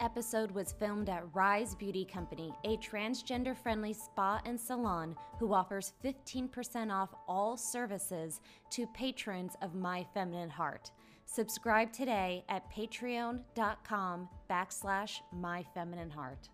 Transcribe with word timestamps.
episode 0.00 0.50
was 0.50 0.72
filmed 0.72 1.08
at 1.08 1.24
Rise 1.34 1.74
Beauty 1.74 2.04
Company, 2.04 2.52
a 2.64 2.76
transgender 2.78 3.56
friendly 3.56 3.92
spa 3.92 4.40
and 4.44 4.58
salon 4.58 5.14
who 5.38 5.52
offers 5.52 5.92
15% 6.04 6.90
off 6.90 7.10
all 7.28 7.56
services 7.56 8.40
to 8.70 8.86
patrons 8.88 9.56
of 9.62 9.74
My 9.74 10.06
Feminine 10.14 10.50
Heart. 10.50 10.90
Subscribe 11.26 11.92
today 11.92 12.44
at 12.48 12.70
patreon.com 12.72 14.28
backslash 14.50 15.18
My 15.32 15.64
Feminine 15.74 16.10
Heart. 16.10 16.48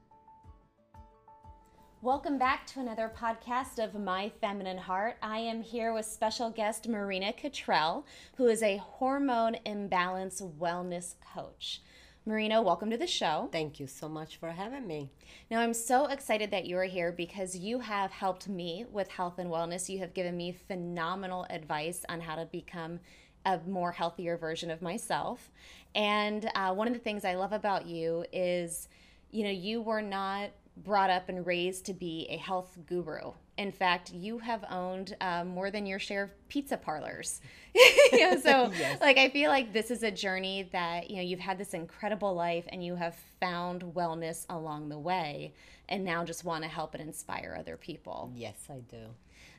Welcome 2.02 2.38
back 2.38 2.66
to 2.68 2.80
another 2.80 3.10
podcast 3.16 3.82
of 3.82 3.94
My 3.94 4.30
Feminine 4.40 4.78
Heart. 4.78 5.16
I 5.22 5.38
am 5.38 5.62
here 5.62 5.94
with 5.94 6.04
special 6.04 6.50
guest 6.50 6.88
Marina 6.88 7.32
Cottrell, 7.32 8.04
who 8.36 8.46
is 8.48 8.62
a 8.62 8.76
hormone 8.76 9.56
imbalance 9.64 10.42
wellness 10.42 11.14
coach. 11.34 11.80
Marina, 12.28 12.60
welcome 12.60 12.90
to 12.90 12.96
the 12.96 13.06
show. 13.06 13.48
Thank 13.52 13.78
you 13.78 13.86
so 13.86 14.08
much 14.08 14.36
for 14.38 14.50
having 14.50 14.84
me. 14.84 15.08
Now, 15.48 15.60
I'm 15.60 15.72
so 15.72 16.06
excited 16.06 16.50
that 16.50 16.66
you 16.66 16.76
are 16.76 16.82
here 16.82 17.12
because 17.12 17.54
you 17.54 17.78
have 17.78 18.10
helped 18.10 18.48
me 18.48 18.84
with 18.90 19.06
health 19.06 19.38
and 19.38 19.48
wellness. 19.48 19.88
You 19.88 20.00
have 20.00 20.12
given 20.12 20.36
me 20.36 20.50
phenomenal 20.50 21.46
advice 21.50 22.04
on 22.08 22.20
how 22.20 22.34
to 22.34 22.46
become 22.46 22.98
a 23.44 23.60
more 23.68 23.92
healthier 23.92 24.36
version 24.36 24.72
of 24.72 24.82
myself. 24.82 25.52
And 25.94 26.50
uh, 26.56 26.74
one 26.74 26.88
of 26.88 26.94
the 26.94 26.98
things 26.98 27.24
I 27.24 27.36
love 27.36 27.52
about 27.52 27.86
you 27.86 28.24
is, 28.32 28.88
you 29.30 29.44
know, 29.44 29.50
you 29.50 29.80
were 29.80 30.02
not 30.02 30.50
brought 30.76 31.10
up 31.10 31.28
and 31.28 31.46
raised 31.46 31.86
to 31.86 31.94
be 31.94 32.26
a 32.28 32.38
health 32.38 32.76
guru. 32.88 33.34
In 33.58 33.72
fact, 33.72 34.12
you 34.12 34.38
have 34.38 34.64
owned 34.70 35.16
uh, 35.20 35.44
more 35.44 35.70
than 35.70 35.86
your 35.86 35.98
share 35.98 36.24
of 36.24 36.48
pizza 36.48 36.76
parlors. 36.76 37.40
you 37.74 38.30
know, 38.30 38.38
so, 38.38 38.70
yes. 38.78 39.00
like, 39.00 39.16
I 39.16 39.30
feel 39.30 39.50
like 39.50 39.72
this 39.72 39.90
is 39.90 40.02
a 40.02 40.10
journey 40.10 40.68
that 40.72 41.08
you 41.08 41.16
know 41.16 41.22
you've 41.22 41.40
had 41.40 41.56
this 41.56 41.72
incredible 41.72 42.34
life, 42.34 42.66
and 42.68 42.84
you 42.84 42.96
have 42.96 43.16
found 43.40 43.82
wellness 43.82 44.44
along 44.50 44.90
the 44.90 44.98
way, 44.98 45.54
and 45.88 46.04
now 46.04 46.22
just 46.24 46.44
want 46.44 46.64
to 46.64 46.68
help 46.68 46.94
and 46.94 47.02
inspire 47.02 47.56
other 47.58 47.76
people. 47.76 48.30
Yes, 48.34 48.56
I 48.68 48.80
do. 48.80 49.06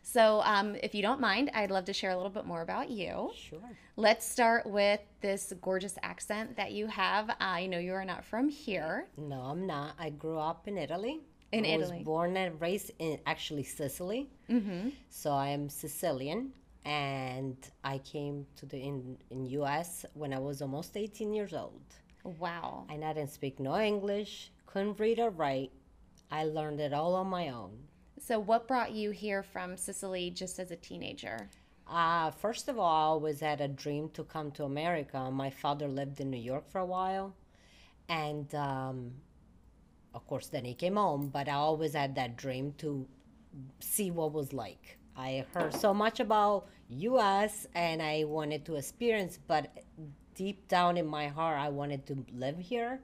So, 0.03 0.41
um, 0.45 0.75
if 0.81 0.95
you 0.95 1.01
don't 1.01 1.19
mind, 1.19 1.51
I'd 1.53 1.69
love 1.69 1.83
to 1.85 1.93
share 1.93 2.11
a 2.11 2.15
little 2.15 2.31
bit 2.31 2.45
more 2.45 2.61
about 2.61 2.89
you. 2.89 3.31
Sure. 3.35 3.59
Let's 3.97 4.25
start 4.25 4.65
with 4.65 5.01
this 5.19 5.53
gorgeous 5.61 5.97
accent 6.01 6.55
that 6.55 6.71
you 6.71 6.87
have. 6.87 7.35
I 7.41 7.65
know 7.65 7.77
you 7.77 7.93
are 7.93 8.05
not 8.05 8.23
from 8.23 8.47
here. 8.47 9.07
No, 9.17 9.41
I'm 9.41 9.67
not. 9.67 9.95
I 9.99 10.11
grew 10.11 10.39
up 10.39 10.65
in 10.67 10.77
Italy. 10.77 11.19
In 11.51 11.65
I 11.65 11.69
Italy. 11.69 11.97
was 11.97 12.05
born 12.05 12.37
and 12.37 12.59
raised 12.59 12.91
in 12.99 13.19
actually 13.25 13.63
Sicily. 13.63 14.29
Mm-hmm. 14.49 14.89
So 15.09 15.31
I 15.31 15.49
am 15.49 15.69
Sicilian, 15.69 16.51
and 16.85 17.57
I 17.83 17.99
came 17.99 18.45
to 18.57 18.65
the 18.65 18.77
in 18.77 19.17
in 19.29 19.45
U.S. 19.45 20.05
when 20.13 20.33
I 20.33 20.39
was 20.39 20.61
almost 20.61 20.97
18 20.97 21.33
years 21.33 21.53
old. 21.53 21.83
Wow. 22.39 22.85
And 22.89 23.05
I 23.05 23.13
didn't 23.13 23.31
speak 23.31 23.59
no 23.59 23.77
English, 23.79 24.51
couldn't 24.65 24.99
read 24.99 25.19
or 25.19 25.29
write. 25.29 25.71
I 26.29 26.43
learned 26.43 26.81
it 26.81 26.93
all 26.93 27.15
on 27.15 27.27
my 27.27 27.49
own. 27.49 27.71
So, 28.19 28.39
what 28.39 28.67
brought 28.67 28.91
you 28.91 29.11
here 29.11 29.43
from 29.43 29.77
Sicily 29.77 30.29
just 30.31 30.59
as 30.59 30.71
a 30.71 30.75
teenager? 30.75 31.49
Uh, 31.89 32.31
first 32.31 32.67
of 32.67 32.77
all, 32.77 32.85
I 32.85 33.05
always 33.05 33.39
had 33.39 33.61
a 33.61 33.67
dream 33.67 34.09
to 34.09 34.23
come 34.23 34.51
to 34.51 34.65
America. 34.65 35.31
My 35.31 35.49
father 35.49 35.87
lived 35.87 36.19
in 36.19 36.29
New 36.29 36.41
York 36.41 36.69
for 36.69 36.79
a 36.79 36.85
while, 36.85 37.33
and 38.09 38.53
um, 38.55 39.11
of 40.17 40.25
course, 40.25 40.47
then 40.47 40.65
he 40.65 40.73
came 40.73 40.95
home. 40.95 41.29
But 41.29 41.47
I 41.47 41.53
always 41.53 41.93
had 41.93 42.15
that 42.15 42.35
dream 42.37 42.73
to 42.79 43.07
see 43.79 44.09
what 44.11 44.33
was 44.33 44.51
like. 44.51 44.97
I 45.15 45.45
heard 45.53 45.73
so 45.73 45.93
much 45.93 46.19
about 46.19 46.67
U.S. 46.89 47.67
and 47.75 48.01
I 48.01 48.23
wanted 48.25 48.65
to 48.65 48.75
experience, 48.75 49.37
but 49.47 49.71
deep 50.35 50.67
down 50.67 50.97
in 50.97 51.07
my 51.07 51.27
heart, 51.27 51.59
I 51.59 51.69
wanted 51.69 52.05
to 52.07 52.25
live 52.33 52.57
here, 52.57 52.99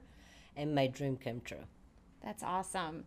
and 0.56 0.74
my 0.74 0.86
dream 0.88 1.16
came 1.16 1.40
true. 1.40 1.64
That's 2.22 2.42
awesome. 2.42 3.04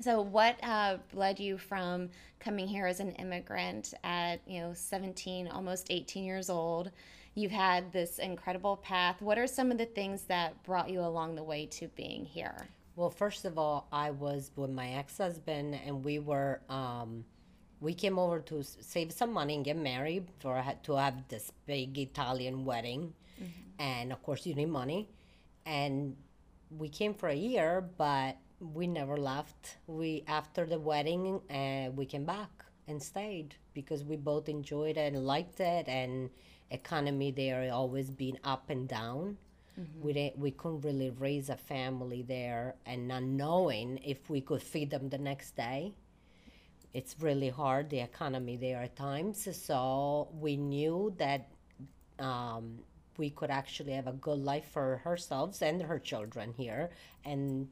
So, 0.00 0.22
what 0.22 0.56
uh, 0.62 0.98
led 1.12 1.38
you 1.38 1.56
from 1.56 2.10
coming 2.40 2.66
here 2.66 2.86
as 2.86 3.00
an 3.00 3.12
immigrant 3.12 3.94
at 4.02 4.40
you 4.46 4.60
know 4.60 4.72
17, 4.74 5.48
almost 5.48 5.86
18 5.90 6.24
years 6.24 6.48
old? 6.50 6.90
You've 7.34 7.52
had 7.52 7.92
this 7.92 8.18
incredible 8.18 8.76
path. 8.76 9.20
What 9.20 9.38
are 9.38 9.46
some 9.46 9.70
of 9.70 9.78
the 9.78 9.86
things 9.86 10.22
that 10.24 10.62
brought 10.62 10.88
you 10.88 11.00
along 11.00 11.34
the 11.34 11.42
way 11.42 11.66
to 11.66 11.88
being 11.88 12.24
here? 12.24 12.68
Well, 12.96 13.10
first 13.10 13.44
of 13.44 13.58
all, 13.58 13.88
I 13.90 14.10
was 14.12 14.52
with 14.54 14.70
my 14.70 14.90
ex-husband, 14.90 15.80
and 15.84 16.04
we 16.04 16.20
were 16.20 16.60
um, 16.68 17.24
we 17.80 17.92
came 17.92 18.18
over 18.18 18.38
to 18.40 18.62
save 18.62 19.12
some 19.12 19.32
money 19.32 19.56
and 19.56 19.64
get 19.64 19.76
married 19.76 20.28
for 20.38 20.62
to 20.84 20.96
have 20.96 21.26
this 21.28 21.50
big 21.66 21.98
Italian 21.98 22.64
wedding, 22.64 23.12
mm-hmm. 23.36 23.82
and 23.82 24.12
of 24.12 24.22
course 24.22 24.46
you 24.46 24.54
need 24.54 24.68
money, 24.70 25.08
and 25.66 26.16
we 26.70 26.88
came 26.88 27.14
for 27.14 27.28
a 27.28 27.34
year, 27.34 27.84
but 27.98 28.36
we 28.60 28.86
never 28.86 29.16
left. 29.16 29.78
We 29.88 30.22
after 30.28 30.64
the 30.64 30.78
wedding, 30.78 31.40
uh, 31.50 31.90
we 31.90 32.06
came 32.06 32.24
back 32.24 32.64
and 32.86 33.02
stayed 33.02 33.56
because 33.72 34.04
we 34.04 34.16
both 34.16 34.48
enjoyed 34.48 34.96
it 34.96 35.14
and 35.14 35.26
liked 35.26 35.58
it, 35.58 35.88
and 35.88 36.30
economy 36.70 37.32
there 37.32 37.72
always 37.72 38.08
been 38.10 38.38
up 38.44 38.70
and 38.70 38.86
down. 38.86 39.36
Mm-hmm. 39.78 40.02
We 40.02 40.12
didn't, 40.12 40.38
we 40.38 40.50
couldn't 40.52 40.82
really 40.82 41.10
raise 41.10 41.48
a 41.50 41.56
family 41.56 42.22
there, 42.22 42.76
and 42.86 43.08
not 43.08 43.22
knowing 43.22 43.98
if 44.04 44.30
we 44.30 44.40
could 44.40 44.62
feed 44.62 44.90
them 44.90 45.08
the 45.08 45.18
next 45.18 45.56
day. 45.56 45.94
It's 46.92 47.16
really 47.20 47.48
hard 47.48 47.90
the 47.90 48.00
economy 48.00 48.56
there 48.56 48.82
at 48.82 48.94
times. 48.94 49.48
So 49.60 50.28
we 50.32 50.56
knew 50.56 51.12
that 51.18 51.48
um, 52.20 52.78
we 53.16 53.30
could 53.30 53.50
actually 53.50 53.92
have 53.92 54.06
a 54.06 54.12
good 54.12 54.38
life 54.38 54.68
for 54.72 55.02
ourselves 55.04 55.60
and 55.62 55.82
her 55.82 55.98
children 55.98 56.54
here, 56.56 56.90
and 57.24 57.68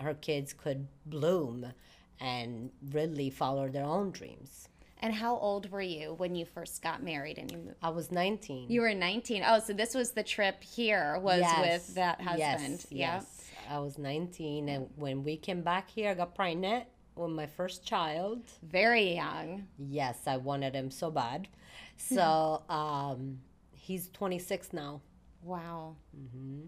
her 0.00 0.14
kids 0.14 0.52
could 0.52 0.86
bloom 1.06 1.72
and 2.20 2.70
really 2.90 3.30
follow 3.30 3.68
their 3.68 3.84
own 3.84 4.10
dreams. 4.10 4.68
And 5.02 5.12
how 5.12 5.36
old 5.36 5.70
were 5.70 5.82
you 5.82 6.14
when 6.14 6.36
you 6.36 6.46
first 6.46 6.80
got 6.80 7.02
married 7.02 7.36
and 7.36 7.50
you 7.50 7.58
moved? 7.58 7.76
I 7.82 7.90
was 7.90 8.12
19. 8.12 8.70
You 8.70 8.82
were 8.82 8.94
19. 8.94 9.42
Oh, 9.44 9.58
so 9.58 9.72
this 9.72 9.94
was 9.94 10.12
the 10.12 10.22
trip 10.22 10.62
here 10.62 11.18
was 11.20 11.40
yes. 11.40 11.60
with 11.60 11.94
that 11.96 12.20
husband. 12.20 12.38
Yes, 12.38 12.86
yeah. 12.90 13.14
Yes. 13.16 13.42
I 13.68 13.78
was 13.80 13.98
19 13.98 14.68
and 14.68 14.88
when 14.96 15.24
we 15.24 15.36
came 15.36 15.62
back 15.62 15.90
here, 15.90 16.10
I 16.10 16.14
got 16.14 16.36
pregnant 16.36 16.84
with 17.16 17.30
my 17.30 17.46
first 17.46 17.84
child. 17.84 18.42
Very 18.62 19.14
young. 19.16 19.66
Yes, 19.76 20.20
I 20.26 20.36
wanted 20.36 20.74
him 20.74 20.90
so 20.90 21.10
bad. 21.10 21.48
So, 21.98 22.62
um, 22.68 23.38
he's 23.74 24.08
26 24.08 24.72
now. 24.72 25.02
Wow. 25.44 25.94
hmm 26.12 26.62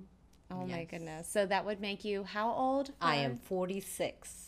Oh 0.51 0.67
yes. 0.67 0.77
my 0.77 0.85
goodness. 0.85 1.29
So 1.29 1.47
that 1.47 1.65
would 1.65 1.81
make 1.81 2.05
you 2.05 2.23
how 2.23 2.53
old? 2.53 2.93
I 3.01 3.17
am 3.17 3.37
46. 3.37 4.44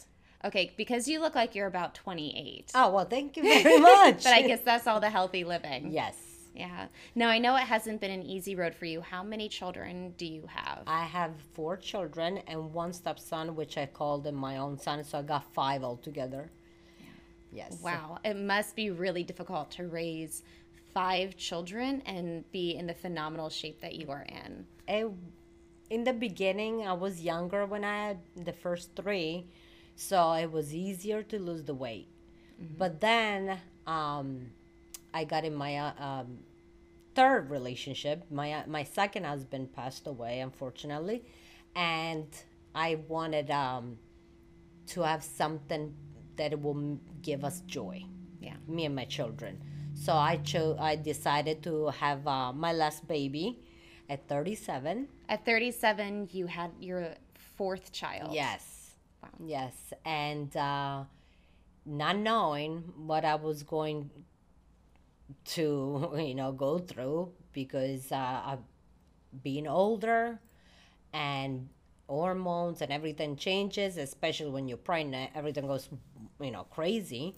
Okay, 0.47 0.73
because 0.77 1.09
you 1.09 1.21
look 1.21 1.35
like 1.35 1.55
you're 1.55 1.67
about 1.67 1.95
28. 1.95 2.71
Oh, 2.75 2.91
well, 2.93 3.05
thank 3.05 3.37
you 3.37 3.43
very 3.43 3.79
much. 3.81 4.25
but 4.25 4.33
I 4.33 4.43
guess 4.43 4.61
that's 4.61 4.87
all 4.87 5.01
the 5.01 5.11
healthy 5.11 5.45
living. 5.45 5.91
Yes. 5.91 6.17
Yeah. 6.55 6.87
Now, 7.15 7.29
I 7.29 7.39
know 7.39 7.57
it 7.57 7.65
hasn't 7.65 8.01
been 8.01 8.11
an 8.11 8.23
easy 8.23 8.55
road 8.55 8.75
for 8.75 8.87
you. 8.87 9.01
How 9.03 9.23
many 9.23 9.49
children 9.49 10.15
do 10.17 10.25
you 10.25 10.47
have? 10.49 10.85
I 10.87 11.05
have 11.05 11.33
four 11.53 11.77
children 11.77 12.39
and 12.47 12.73
one 12.73 12.93
stepson, 12.93 13.55
which 13.57 13.77
I 13.77 13.87
called 13.87 14.27
him 14.27 14.37
my 14.37 14.57
own 14.57 14.79
son. 14.79 15.05
So 15.05 15.19
I 15.19 15.23
got 15.23 15.53
five 15.53 15.85
altogether. 15.85 16.51
Yeah. 16.99 17.07
Yes. 17.53 17.81
Wow. 17.83 18.19
It 18.25 18.37
must 18.37 18.75
be 18.75 18.91
really 18.91 19.23
difficult 19.25 19.71
to 19.73 19.89
raise 19.89 20.45
five 20.95 21.37
children 21.37 22.03
and 22.07 22.51
be 22.53 22.77
in 22.77 22.87
the 22.87 22.95
phenomenal 22.95 23.51
shape 23.51 23.83
that 23.83 23.97
you 23.97 24.11
are 24.11 24.27
in. 24.29 24.65
In 25.91 26.05
the 26.05 26.15
beginning, 26.15 26.87
I 26.87 26.95
was 26.95 27.21
younger 27.21 27.67
when 27.67 27.85
I 27.85 28.07
had 28.09 28.19
the 28.35 28.53
first 28.53 28.97
three, 28.97 29.47
so 29.97 30.33
it 30.35 30.53
was 30.53 30.75
easier 30.75 31.23
to 31.25 31.39
lose 31.39 31.65
the 31.65 31.75
weight. 31.75 32.09
Mm-hmm. 32.63 32.75
But 32.79 33.01
then 33.01 33.59
um, 33.87 34.51
I 35.13 35.25
got 35.25 35.45
in 35.45 35.55
my 35.55 35.77
uh, 35.79 35.93
um, 35.99 36.39
third 37.15 37.51
relationship. 37.51 38.25
My 38.31 38.53
uh, 38.53 38.63
my 38.67 38.85
second 38.85 39.25
husband 39.25 39.73
passed 39.73 40.07
away, 40.07 40.41
unfortunately, 40.41 41.25
and 41.75 42.29
I 42.75 42.99
wanted 43.09 43.51
um, 43.51 43.99
to 44.89 45.01
have 45.01 45.25
something 45.25 45.95
that 46.37 46.61
will 46.61 46.99
give 47.23 47.45
us 47.45 47.61
joy. 47.67 48.05
Yeah, 48.41 48.57
me 48.69 48.85
and 48.85 48.95
my 48.95 49.07
children. 49.07 49.59
So 49.95 50.13
I 50.13 50.37
chose. 50.37 50.77
I 50.79 50.97
decided 50.97 51.63
to 51.65 51.89
have 51.89 52.27
uh, 52.27 52.53
my 52.53 52.73
last 52.73 53.09
baby 53.09 53.61
at 54.11 54.29
37. 54.29 55.09
At 55.29 55.45
37, 55.45 56.29
you 56.33 56.47
had 56.47 56.71
your 56.81 57.15
fourth 57.57 57.93
child. 57.93 58.35
Yes. 58.35 58.76
Yes. 59.45 59.93
And 60.05 60.55
uh, 60.57 61.05
not 61.87 62.17
knowing 62.19 62.93
what 62.97 63.25
I 63.25 63.37
was 63.37 63.63
going 63.63 64.11
to, 65.47 66.13
you 66.17 66.35
know, 66.35 66.53
go 66.53 66.79
through 66.79 67.33
because 67.53 68.11
uh, 68.13 68.57
being 69.43 69.67
older 69.67 70.41
and 71.13 71.69
hormones 72.09 72.83
and 72.83 72.93
everything 72.93 73.37
changes, 73.37 73.97
especially 73.97 74.51
when 74.51 74.69
you're 74.69 74.79
pregnant, 74.79 75.33
everything 75.35 75.67
goes, 75.67 75.89
you 76.41 76.51
know, 76.51 76.65
crazy. 76.65 77.35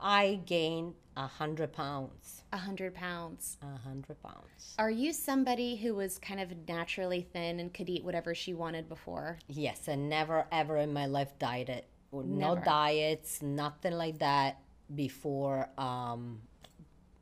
I 0.00 0.40
gained 0.46 0.94
a 1.16 1.26
hundred 1.26 1.72
pounds. 1.72 2.42
A 2.52 2.56
hundred 2.56 2.94
pounds. 2.94 3.56
A 3.62 3.78
hundred 3.88 4.20
pounds. 4.22 4.74
Are 4.78 4.90
you 4.90 5.12
somebody 5.12 5.76
who 5.76 5.94
was 5.94 6.18
kind 6.18 6.40
of 6.40 6.52
naturally 6.68 7.22
thin 7.32 7.60
and 7.60 7.72
could 7.72 7.88
eat 7.88 8.04
whatever 8.04 8.34
she 8.34 8.54
wanted 8.54 8.88
before? 8.88 9.38
Yes, 9.48 9.88
and 9.88 10.08
never 10.08 10.46
ever 10.50 10.76
in 10.78 10.92
my 10.92 11.06
life 11.06 11.38
dieted. 11.38 11.84
No 12.12 12.54
Never. 12.54 12.64
diets, 12.64 13.42
nothing 13.42 13.92
like 13.94 14.18
that 14.18 14.58
before 14.94 15.68
um 15.78 16.40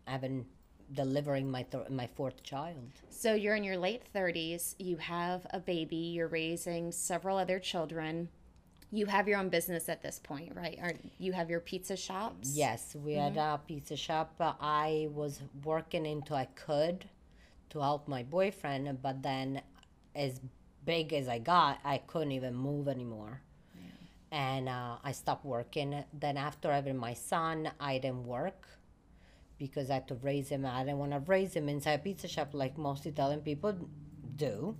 having 0.06 0.44
delivering 0.92 1.50
my 1.50 1.62
th- 1.62 1.88
my 1.88 2.06
fourth 2.08 2.42
child. 2.42 2.90
So 3.08 3.34
you're 3.34 3.54
in 3.54 3.64
your 3.64 3.78
late 3.78 4.02
30s, 4.14 4.74
you 4.78 4.96
have 4.98 5.46
a 5.50 5.60
baby, 5.60 5.96
you're 5.96 6.28
raising 6.28 6.92
several 6.92 7.38
other 7.38 7.58
children. 7.58 8.28
You 8.94 9.06
have 9.06 9.26
your 9.26 9.38
own 9.38 9.48
business 9.48 9.88
at 9.88 10.02
this 10.02 10.20
point, 10.22 10.52
right? 10.54 10.78
Or 10.82 10.92
you 11.18 11.32
have 11.32 11.48
your 11.48 11.60
pizza 11.60 11.96
shops? 11.96 12.52
Yes, 12.54 12.94
we 12.94 13.14
had 13.14 13.38
a 13.38 13.58
pizza 13.66 13.96
shop. 13.96 14.34
I 14.38 15.08
was 15.12 15.40
working 15.64 16.06
until 16.06 16.36
I 16.36 16.44
could 16.44 17.06
to 17.70 17.80
help 17.80 18.06
my 18.06 18.22
boyfriend, 18.22 19.00
but 19.00 19.22
then 19.22 19.62
as 20.14 20.40
big 20.84 21.14
as 21.14 21.26
I 21.26 21.38
got, 21.38 21.78
I 21.84 21.98
couldn't 21.98 22.32
even 22.32 22.54
move 22.54 22.86
anymore. 22.86 23.40
And 24.30 24.68
uh, 24.68 24.96
I 25.02 25.12
stopped 25.12 25.44
working. 25.44 26.04
Then 26.12 26.36
after 26.36 26.70
having 26.72 26.96
my 26.96 27.14
son, 27.14 27.70
I 27.80 27.98
didn't 27.98 28.26
work 28.26 28.66
because 29.58 29.90
I 29.90 29.94
had 29.94 30.08
to 30.08 30.16
raise 30.16 30.48
him. 30.48 30.66
I 30.66 30.84
didn't 30.84 30.98
want 30.98 31.12
to 31.12 31.20
raise 31.20 31.54
him 31.54 31.68
inside 31.68 31.92
a 31.92 31.98
pizza 31.98 32.28
shop 32.28 32.50
like 32.52 32.76
most 32.78 33.06
Italian 33.06 33.40
people 33.40 33.74
do. 34.36 34.76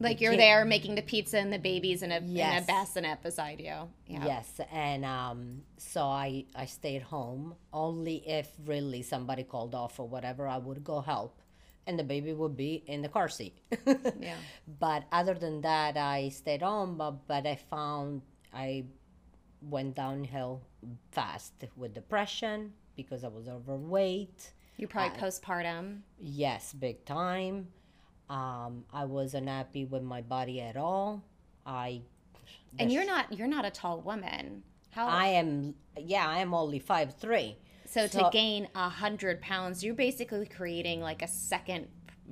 Like 0.00 0.20
you're 0.20 0.36
there 0.36 0.64
making 0.64 0.94
the 0.96 1.02
pizza 1.02 1.38
and 1.38 1.52
the 1.52 1.58
babies 1.58 2.02
in 2.02 2.10
a, 2.12 2.16
in 2.16 2.36
a 2.62 2.64
bassinet 2.66 3.22
beside 3.22 3.60
you. 3.60 3.88
Yeah. 4.06 4.24
Yes, 4.24 4.60
and 4.72 5.04
um, 5.04 5.62
so 5.78 6.02
I 6.02 6.44
I 6.54 6.66
stayed 6.66 7.02
home 7.02 7.54
only 7.72 8.16
if 8.28 8.48
really 8.66 9.02
somebody 9.02 9.44
called 9.44 9.74
off 9.74 9.98
or 9.98 10.06
whatever. 10.08 10.46
I 10.48 10.58
would 10.58 10.82
go 10.84 11.00
help, 11.00 11.40
and 11.86 11.98
the 11.98 12.04
baby 12.04 12.32
would 12.32 12.56
be 12.56 12.82
in 12.86 13.02
the 13.02 13.08
car 13.08 13.28
seat. 13.28 13.58
Yeah. 14.20 14.36
But 14.80 15.04
other 15.12 15.34
than 15.34 15.60
that, 15.62 15.96
I 15.96 16.28
stayed 16.30 16.62
home. 16.62 16.96
But 16.96 17.26
but 17.26 17.46
I 17.46 17.56
found 17.56 18.22
I 18.52 18.84
went 19.62 19.94
downhill 19.94 20.62
fast 21.12 21.52
with 21.76 21.94
depression 21.94 22.72
because 22.96 23.24
I 23.24 23.28
was 23.28 23.48
overweight. 23.48 24.52
You're 24.76 24.88
probably 24.88 25.18
postpartum. 25.18 26.00
Yes, 26.18 26.72
big 26.72 27.04
time. 27.04 27.68
Um, 28.30 28.84
I 28.92 29.04
was 29.04 29.34
unhappy 29.34 29.84
with 29.84 30.02
my 30.02 30.22
body 30.22 30.60
at 30.60 30.76
all. 30.76 31.22
I 31.66 32.02
And 32.78 32.90
you're 32.92 33.06
not 33.06 33.32
you're 33.36 33.48
not 33.48 33.64
a 33.64 33.70
tall 33.70 34.00
woman. 34.00 34.62
How 34.90 35.06
I 35.06 35.26
am 35.28 35.74
yeah, 35.98 36.26
I 36.28 36.38
am 36.38 36.54
only 36.54 36.78
five 36.78 37.14
three. 37.18 37.56
so, 37.86 38.06
so- 38.06 38.22
to 38.24 38.30
gain 38.32 38.68
a 38.74 38.88
hundred 38.88 39.40
pounds, 39.40 39.82
you're 39.84 39.94
basically 39.94 40.46
creating 40.46 41.00
like 41.00 41.22
a 41.22 41.28
second 41.28 41.88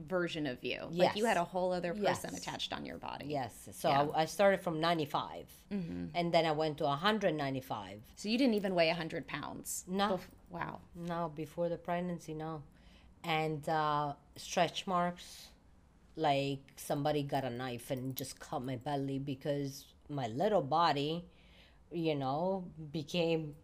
version 0.08 0.46
of 0.46 0.64
you. 0.64 0.80
Like 0.90 1.16
you 1.16 1.26
had 1.26 1.36
a 1.36 1.44
whole 1.44 1.70
other 1.72 1.92
person 1.92 2.30
Yes. 2.32 2.38
attached 2.38 2.72
on 2.72 2.86
your 2.86 2.96
body. 2.96 3.26
Yes. 3.28 3.68
So 3.72 3.88
Yeah. 3.90 3.98
Mm-hmm. 4.04 4.16
I, 4.16 4.22
I 4.22 4.24
started 4.24 4.60
from 4.62 4.80
95. 4.80 5.46
And 5.70 6.32
then 6.32 6.44
I 6.46 6.52
went 6.52 6.78
to 6.78 6.84
195. 6.84 8.00
So 8.16 8.28
you 8.30 8.38
didn't 8.38 8.54
even 8.54 8.74
weigh 8.74 8.88
a 8.90 8.94
hundred 8.94 9.26
pounds. 9.26 9.84
No. 9.86 10.14
Bef- 10.16 10.20
wow. 10.50 10.80
No, 10.96 11.30
before 11.34 11.68
the 11.68 11.76
pregnancy, 11.76 12.32
no. 12.34 12.62
And 13.24 13.66
uh, 13.68 14.14
stretch 14.36 14.86
marks, 14.86 15.48
like 16.16 16.60
somebody 16.76 17.22
got 17.22 17.44
a 17.44 17.50
knife 17.50 17.90
and 17.90 18.14
just 18.14 18.38
cut 18.38 18.62
my 18.62 18.76
belly 18.76 19.18
because 19.18 19.86
my 20.08 20.28
little 20.28 20.62
body, 20.62 21.24
you 21.90 22.14
know, 22.14 22.64
became 22.92 23.54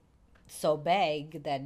so 0.47 0.77
big 0.77 1.43
that 1.45 1.63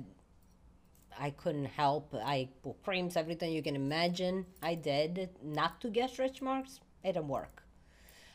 I 1.19 1.31
couldn't 1.31 1.67
help. 1.67 2.15
I 2.15 2.49
put 2.63 2.83
creams, 2.83 3.17
everything 3.17 3.53
you 3.53 3.63
can 3.63 3.77
imagine. 3.77 4.47
I 4.63 4.75
did 4.75 5.31
not 5.43 5.81
to 5.83 5.91
get 5.91 6.11
stretch 6.11 6.43
marks. 6.43 6.81
It 7.05 7.13
didn't 7.13 7.29
work. 7.29 7.63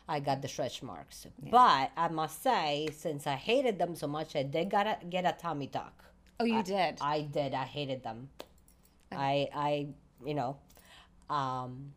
I 0.10 0.22
got 0.22 0.42
the 0.42 0.48
stretch 0.48 0.82
marks, 0.82 1.28
but 1.52 1.92
I 1.98 2.08
must 2.08 2.42
say, 2.42 2.88
since 2.94 3.28
I 3.28 3.36
hated 3.36 3.78
them 3.78 3.94
so 3.94 4.08
much, 4.08 4.38
I 4.38 4.44
did 4.44 4.70
gotta 4.70 4.98
get 5.10 5.26
a 5.26 5.36
tummy 5.38 5.68
tuck. 5.68 6.06
Oh, 6.40 6.46
you 6.46 6.64
did. 6.64 7.00
I 7.02 7.22
did. 7.22 7.54
I 7.54 7.66
hated 7.66 8.04
them. 8.04 8.30
I 9.12 9.50
I 9.54 9.88
you 10.26 10.34
know, 10.34 10.58
um, 11.30 11.92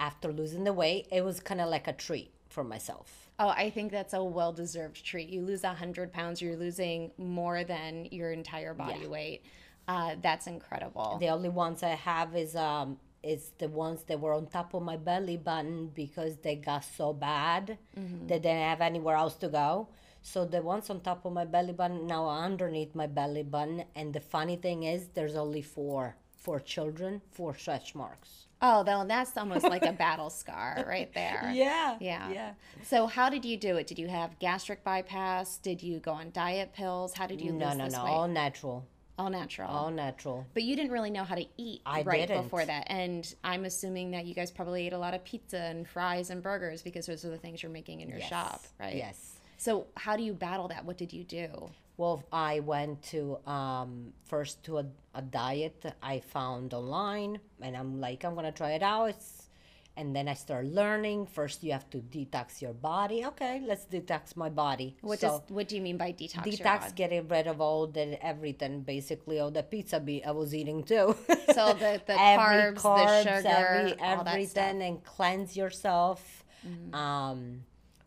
after 0.00 0.32
losing 0.32 0.64
the 0.64 0.72
weight, 0.72 1.06
it 1.12 1.24
was 1.24 1.40
kind 1.40 1.60
of 1.60 1.68
like 1.68 1.86
a 1.88 1.92
treat 1.92 2.32
for 2.48 2.64
myself. 2.64 3.30
Oh, 3.38 3.48
I 3.48 3.70
think 3.70 3.90
that's 3.90 4.14
a 4.14 4.22
well 4.22 4.52
deserved 4.52 5.04
treat. 5.04 5.28
You 5.28 5.42
lose 5.42 5.62
100 5.62 6.12
pounds, 6.12 6.40
you're 6.40 6.56
losing 6.56 7.10
more 7.18 7.64
than 7.64 8.06
your 8.10 8.30
entire 8.32 8.74
body 8.74 9.00
Yeah. 9.02 9.08
weight. 9.08 9.42
Uh, 9.88 10.14
that's 10.22 10.46
incredible. 10.46 11.18
The 11.20 11.28
only 11.28 11.48
ones 11.50 11.82
I 11.82 11.90
have 11.90 12.34
is 12.36 12.54
um 12.56 12.98
is 13.22 13.52
the 13.58 13.68
ones 13.68 14.02
that 14.04 14.20
were 14.20 14.34
on 14.34 14.46
top 14.46 14.74
of 14.74 14.82
my 14.82 14.96
belly 14.98 15.38
button 15.38 15.88
because 15.88 16.36
they 16.38 16.54
got 16.56 16.84
so 16.84 17.12
bad 17.14 17.78
they 17.96 18.38
didn't 18.38 18.62
have 18.70 18.82
anywhere 18.82 19.16
else 19.16 19.34
to 19.36 19.48
go. 19.48 19.88
So 20.20 20.44
the 20.44 20.60
ones 20.62 20.90
on 20.90 21.00
top 21.00 21.24
of 21.24 21.32
my 21.32 21.44
belly 21.46 21.72
button 21.72 22.06
now 22.06 22.24
are 22.26 22.44
underneath 22.44 22.94
my 22.94 23.06
belly 23.06 23.42
button. 23.42 23.84
And 23.94 24.12
the 24.14 24.20
funny 24.20 24.56
thing 24.56 24.82
is, 24.84 25.08
there's 25.14 25.36
only 25.36 25.62
four 25.62 26.16
four 26.44 26.60
children, 26.60 27.22
for 27.32 27.54
stretch 27.56 27.94
marks. 27.94 28.44
Oh, 28.62 28.84
well, 28.86 29.04
that's 29.06 29.36
almost 29.36 29.64
like 29.64 29.84
a 29.84 29.92
battle 30.04 30.30
scar 30.30 30.84
right 30.86 31.12
there. 31.14 31.50
Yeah, 31.54 31.96
Yeah. 32.00 32.30
yeah. 32.30 32.52
So, 32.84 33.06
how 33.06 33.28
did 33.30 33.44
you 33.44 33.56
do 33.56 33.76
it? 33.76 33.86
Did 33.86 33.98
you 33.98 34.08
have 34.08 34.38
gastric 34.38 34.84
bypass? 34.84 35.56
Did 35.58 35.82
you 35.82 35.98
go 35.98 36.12
on 36.12 36.30
diet 36.32 36.72
pills? 36.74 37.14
How 37.14 37.26
did 37.26 37.40
you 37.40 37.52
No, 37.52 37.68
lose 37.68 37.76
no, 37.78 37.84
this 37.86 37.94
no. 37.94 38.04
weight? 38.04 38.10
All 38.10 38.28
natural. 38.28 38.86
All 39.18 39.30
natural. 39.30 39.70
All 39.70 39.90
natural. 39.90 40.44
but 40.54 40.64
you 40.64 40.74
didn't 40.76 40.90
really 40.92 41.10
know 41.10 41.24
how 41.24 41.34
to 41.36 41.46
eat 41.56 41.80
I 41.86 42.02
right 42.02 42.26
didn't. 42.26 42.42
before 42.44 42.64
that. 42.64 42.84
And 42.88 43.32
I'm 43.44 43.64
assuming 43.64 44.10
that 44.10 44.26
you 44.26 44.34
guys 44.34 44.50
probably 44.50 44.86
ate 44.86 44.92
a 44.92 44.98
lot 44.98 45.14
of 45.14 45.24
pizza 45.24 45.56
and 45.58 45.86
fries 45.88 46.30
and 46.30 46.42
burgers 46.42 46.82
because 46.82 47.06
those 47.06 47.24
are 47.24 47.30
the 47.30 47.38
things 47.38 47.62
you're 47.62 47.70
making 47.72 48.00
in 48.00 48.08
your 48.08 48.18
Yes. 48.18 48.28
shop, 48.28 48.62
right? 48.80 48.96
Yes. 48.96 49.34
So, 49.56 49.86
how 49.96 50.16
do 50.16 50.22
you 50.24 50.32
battle 50.34 50.68
that? 50.68 50.84
What 50.84 50.98
did 50.98 51.12
you 51.12 51.22
do? 51.24 51.70
Well, 51.96 52.24
I 52.32 52.60
went 52.60 53.02
to 53.14 53.38
um, 53.46 54.12
first 54.24 54.64
to 54.64 54.78
a, 54.78 54.86
a 55.14 55.22
diet 55.22 55.84
I 56.02 56.20
found 56.20 56.74
online, 56.74 57.38
and 57.60 57.76
I'm 57.76 58.00
like, 58.00 58.24
I'm 58.24 58.34
gonna 58.34 58.50
try 58.52 58.72
it 58.72 58.82
out. 58.82 59.10
It's, 59.10 59.48
and 59.96 60.14
then 60.16 60.26
I 60.26 60.34
start 60.34 60.66
learning. 60.66 61.26
First, 61.26 61.62
you 61.62 61.70
have 61.70 61.88
to 61.90 61.98
detox 61.98 62.60
your 62.60 62.72
body. 62.72 63.24
Okay, 63.26 63.62
let's 63.64 63.84
detox 63.86 64.34
my 64.36 64.48
body. 64.48 64.96
What 65.02 65.20
so, 65.20 65.28
does 65.28 65.40
what 65.50 65.68
do 65.68 65.76
you 65.76 65.82
mean 65.82 65.96
by 65.96 66.10
detox? 66.10 66.42
detox? 66.42 66.92
Getting 66.96 67.28
rid 67.28 67.46
of 67.46 67.60
all 67.60 67.86
the 67.86 68.18
everything, 68.26 68.80
basically, 68.80 69.38
all 69.38 69.52
the 69.52 69.62
pizza 69.62 70.00
be- 70.00 70.24
I 70.24 70.32
was 70.32 70.52
eating 70.52 70.82
too. 70.82 71.14
So 71.54 71.74
the- 71.74 72.02
the 72.06 72.16
Every 72.20 72.74
carbs, 72.74 72.82
the 72.82 73.22
sugar, 73.22 73.48
every, 73.48 73.92
all 74.00 74.24
that 74.24 74.24
stuff. 74.24 74.26
everything, 74.26 74.82
and 74.82 75.04
cleanse 75.04 75.56
yourself 75.56 76.40
Mm-hmm. 76.66 76.94
um, 76.94 77.60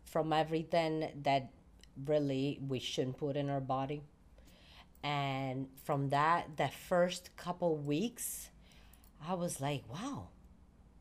from 0.04 0.32
everything 0.32 1.08
that 1.22 1.48
really 2.04 2.60
we 2.66 2.78
shouldn't 2.78 3.18
put 3.18 3.36
in 3.36 3.48
our 3.48 3.60
body. 3.60 4.02
And 5.02 5.68
from 5.84 6.08
that, 6.10 6.56
the 6.56 6.68
first 6.68 7.36
couple 7.36 7.76
weeks, 7.76 8.50
I 9.26 9.34
was 9.34 9.60
like, 9.60 9.82
wow, 9.88 10.28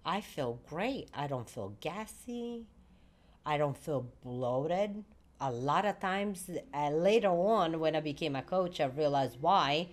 I 0.05 0.21
feel 0.21 0.59
great. 0.67 1.09
I 1.13 1.27
don't 1.27 1.49
feel 1.49 1.75
gassy. 1.81 2.65
I 3.45 3.57
don't 3.57 3.77
feel 3.77 4.07
bloated. 4.23 5.03
A 5.39 5.51
lot 5.51 5.85
of 5.85 5.99
times, 5.99 6.49
uh, 6.73 6.89
later 6.89 7.29
on, 7.29 7.79
when 7.79 7.95
I 7.95 8.01
became 8.01 8.35
a 8.35 8.41
coach, 8.41 8.79
I 8.79 8.85
realized 8.85 9.37
why. 9.39 9.89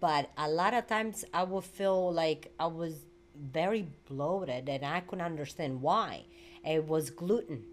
But 0.00 0.30
a 0.38 0.48
lot 0.48 0.74
of 0.74 0.86
times, 0.86 1.24
I 1.34 1.42
would 1.44 1.64
feel 1.64 2.12
like 2.12 2.52
I 2.58 2.66
was 2.66 3.04
very 3.34 3.88
bloated 4.08 4.68
and 4.68 4.84
I 4.84 5.00
couldn't 5.00 5.24
understand 5.24 5.82
why. 5.82 6.24
It 6.64 6.86
was 6.86 7.10
gluten. 7.10 7.64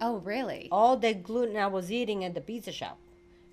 Oh, 0.00 0.16
really? 0.18 0.68
All 0.72 0.96
the 0.96 1.12
gluten 1.14 1.56
I 1.56 1.66
was 1.66 1.90
eating 1.92 2.24
at 2.24 2.34
the 2.34 2.40
pizza 2.40 2.72
shop. 2.72 2.98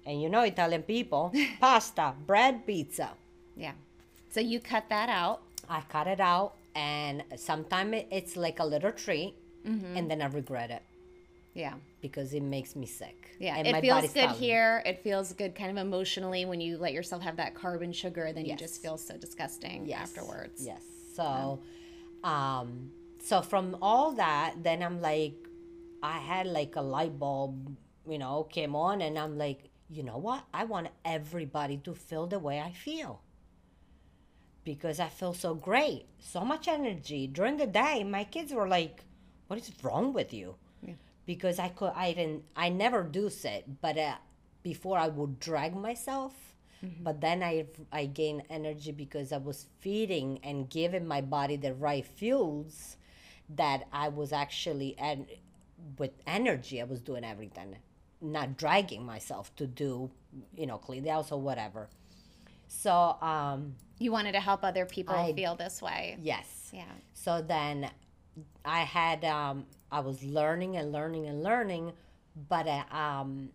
And 0.06 0.22
you 0.22 0.30
know, 0.30 0.42
Italian 0.42 0.84
people, 0.84 1.34
pasta, 1.60 2.13
bread, 2.25 2.66
pizza. 2.66 3.10
Yeah. 3.56 3.74
So 4.30 4.39
you 4.39 4.60
cut 4.60 4.86
that 4.89 5.10
out. 5.10 5.42
I 5.70 5.82
cut 5.89 6.08
it 6.08 6.22
out, 6.22 6.54
and 6.75 7.24
sometimes 7.36 8.04
it's 8.12 8.38
like 8.38 8.60
a 8.60 8.66
little 8.66 8.92
treat, 8.92 9.34
Mm-hmm. 9.68 9.98
and 9.98 10.10
then 10.10 10.22
I 10.22 10.27
regret 10.27 10.72
it 10.72 10.82
Yeah. 11.54 11.74
because 12.00 12.34
it 12.34 12.42
makes 12.44 12.74
me 12.74 12.86
sick. 12.86 13.36
Yeah. 13.38 13.58
and 13.58 13.68
it 13.68 13.82
feels 13.82 14.13
good 14.13 14.30
here. 14.30 14.82
It 14.86 15.04
feels 15.04 15.34
good 15.34 15.56
kind 15.56 15.72
of 15.72 15.77
emotionally 15.86 16.46
when 16.46 16.62
you 16.62 16.77
let 16.77 16.94
yourself 16.94 17.22
have 17.24 17.36
that 17.36 17.54
carb 17.54 17.82
and 17.84 17.94
sugar, 17.94 18.32
then 18.32 18.46
you 18.46 18.56
just 18.56 18.82
feel 18.82 18.98
so 18.98 19.18
disgusting 19.18 19.86
Yes. 19.86 20.00
afterwards. 20.04 20.66
Yes. 20.66 20.82
So, 21.16 21.60
um, 22.24 22.92
so 23.20 23.42
from 23.42 23.75
all 23.82 24.13
that, 24.13 24.54
then 24.63 24.82
I'm 24.82 25.01
like, 25.01 25.34
I 26.01 26.20
had 26.20 26.48
like 26.48 26.75
a 26.75 26.82
light 26.82 27.18
bulb, 27.20 27.75
you 28.08 28.18
know, 28.18 28.44
came 28.44 28.75
on, 28.75 29.01
and 29.01 29.18
I'm 29.18 29.38
like, 29.38 29.70
you 29.89 30.04
know 30.04 30.18
what? 30.18 30.44
I 30.54 30.66
want 30.66 30.89
everybody 31.06 31.77
to 31.77 31.94
feel 31.94 32.27
the 32.27 32.39
way 32.39 32.60
I 32.60 32.72
feel. 32.72 33.22
Because 34.63 35.00
I 35.00 35.08
feel 35.08 35.34
so 35.34 35.54
great, 35.56 36.06
so 36.20 36.42
much 36.44 36.68
energy. 36.68 37.27
During 37.27 37.58
the 37.58 37.68
day, 37.68 38.04
my 38.04 38.25
kids 38.25 38.54
were 38.54 38.68
like, 38.68 39.04
what 39.48 39.60
is 39.60 39.72
wrong 39.82 40.12
with 40.12 40.34
you? 40.34 40.56
Yeah. 40.86 40.96
Because 41.25 41.58
I 41.58 41.70
could, 41.70 41.94
I 41.96 42.13
didn't, 42.13 42.44
I 42.56 42.70
never 42.70 43.04
do 43.04 43.30
sit, 43.30 43.82
but 43.82 43.98
uh, 43.98 44.16
before 44.63 44.98
I 44.98 45.08
would 45.08 45.39
drag 45.39 45.75
myself. 45.75 46.34
But 47.01 47.22
then 47.22 47.42
I, 47.42 47.66
I 47.92 48.06
gain 48.06 48.44
energy 48.51 48.92
because 48.92 49.32
I 49.32 49.38
was 49.38 49.66
feeding 49.80 50.39
and 50.44 50.70
giving 50.70 51.08
my 51.08 51.22
body 51.22 51.56
the 51.56 51.74
right 51.74 52.06
fuels 52.06 52.98
that 53.50 53.88
I 53.92 54.10
was 54.10 54.32
actually, 54.32 54.96
and 55.00 55.25
with 55.98 56.12
energy, 56.26 56.82
I 56.82 56.86
was 56.86 57.02
doing 57.02 57.24
everything, 57.24 57.76
not 58.22 58.58
dragging 58.58 59.06
myself 59.06 59.56
to 59.58 59.68
do, 59.68 60.10
you 60.56 60.66
know, 60.66 60.78
clean 60.78 61.04
the 61.04 61.12
house 61.12 61.32
or 61.32 61.40
whatever. 61.40 61.90
So, 62.68 62.92
um, 63.22 63.76
You 64.00 64.12
wanted 64.12 64.34
to 64.34 64.40
help 64.40 64.64
other 64.64 64.86
people 64.86 65.16
I- 65.16 65.34
feel 65.34 65.56
this 65.56 65.82
way. 65.82 66.18
yes. 66.20 66.70
Yeah. 66.74 66.84
So 67.14 67.42
then 67.42 67.90
I 68.66 68.82
had 68.82 69.24
um, 69.26 69.66
I 69.92 70.02
was 70.02 70.22
learning 70.24 70.76
and 70.78 70.92
learning 70.92 71.26
and 71.28 71.42
learning, 71.44 71.94
but 72.50 72.68
uh, 72.68 72.84
um, 72.96 73.50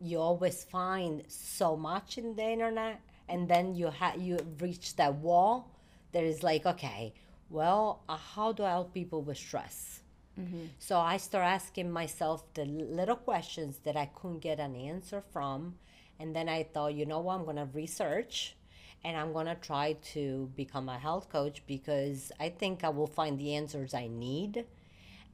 you 0.00 0.18
always 0.18 0.64
find 0.64 1.22
so 1.28 1.76
much 1.76 2.18
in 2.18 2.34
the 2.34 2.42
internet, 2.42 3.00
and 3.28 3.46
then 3.48 3.74
you 3.74 3.90
ha- 3.90 4.14
you 4.18 4.38
reach 4.58 4.96
that 4.96 5.14
wall. 5.16 5.70
That 6.12 6.24
is 6.24 6.42
like 6.42 6.64
okay, 6.66 7.12
well, 7.50 8.02
uh, 8.08 8.16
how 8.16 8.52
do 8.52 8.64
I 8.64 8.70
help 8.70 8.92
people 8.94 9.22
with 9.22 9.36
stress? 9.38 10.00
Mm-hmm. 10.38 10.66
So 10.78 10.98
I 10.98 11.16
start 11.16 11.44
asking 11.44 11.90
myself 11.90 12.44
the 12.54 12.64
little 12.64 13.16
questions 13.16 13.78
that 13.84 13.96
I 13.96 14.06
couldn't 14.06 14.40
get 14.40 14.60
an 14.60 14.76
answer 14.76 15.22
from, 15.32 15.76
and 16.18 16.36
then 16.36 16.48
I 16.48 16.64
thought, 16.64 16.94
you 16.94 17.06
know 17.06 17.20
what, 17.20 17.36
I'm 17.36 17.44
gonna 17.46 17.68
research 17.72 18.56
and 19.04 19.16
I'm 19.16 19.32
gonna 19.32 19.54
try 19.54 19.94
to 20.14 20.50
become 20.56 20.88
a 20.88 20.98
health 20.98 21.28
coach 21.30 21.62
because 21.66 22.32
I 22.40 22.48
think 22.50 22.84
I 22.84 22.88
will 22.88 23.06
find 23.06 23.38
the 23.38 23.54
answers 23.54 23.94
I 23.94 24.08
need 24.08 24.64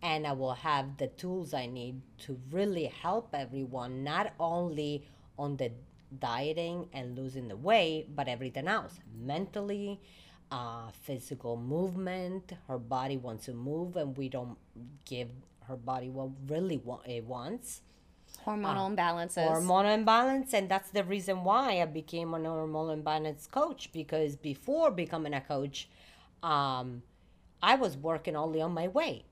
and 0.03 0.27
I 0.27 0.33
will 0.33 0.55
have 0.55 0.97
the 0.99 1.07
tools 1.07 1.55
I 1.55 1.67
need 1.67 2.03
to 2.27 2.39
really 2.51 2.87
help 2.87 3.31
everyone, 3.33 4.03
not 4.03 4.33
only 4.39 5.07
on 5.39 5.57
the 5.57 5.71
dieting 6.19 6.89
and 6.93 7.17
losing 7.17 7.49
the 7.49 7.57
weight, 7.57 8.15
but 8.15 8.29
everything 8.29 8.69
else 8.69 8.99
mentally, 9.19 10.01
uh, 10.53 10.91
physical 11.07 11.57
movement. 11.57 12.53
Her 12.69 12.79
body 12.79 13.17
wants 13.17 13.47
to 13.47 13.55
move, 13.55 13.97
and 13.97 14.17
we 14.17 14.29
don't 14.29 14.59
give 15.05 15.29
her 15.69 15.77
body 15.77 16.09
what 16.11 16.31
really 16.49 16.79
wa- 16.79 17.01
it 17.07 17.25
wants. 17.25 17.81
Hormonal 18.47 18.91
imbalances. 18.97 19.47
hormonal 19.49 19.95
imbalance 19.95 20.53
and 20.53 20.69
that's 20.69 20.91
the 20.91 21.05
reason 21.05 21.45
why 21.45 21.81
i 21.81 21.85
became 21.85 22.35
an 22.35 22.43
hormonal 22.45 22.93
imbalance 22.93 23.47
coach 23.47 23.91
because 23.93 24.35
before 24.37 24.91
becoming 24.91 25.33
a 25.35 25.41
coach 25.41 25.89
um, 26.43 27.03
i 27.63 27.75
was 27.77 27.97
working 27.97 28.35
only 28.35 28.61
on 28.61 28.73
my 28.73 28.89
weight 28.89 29.25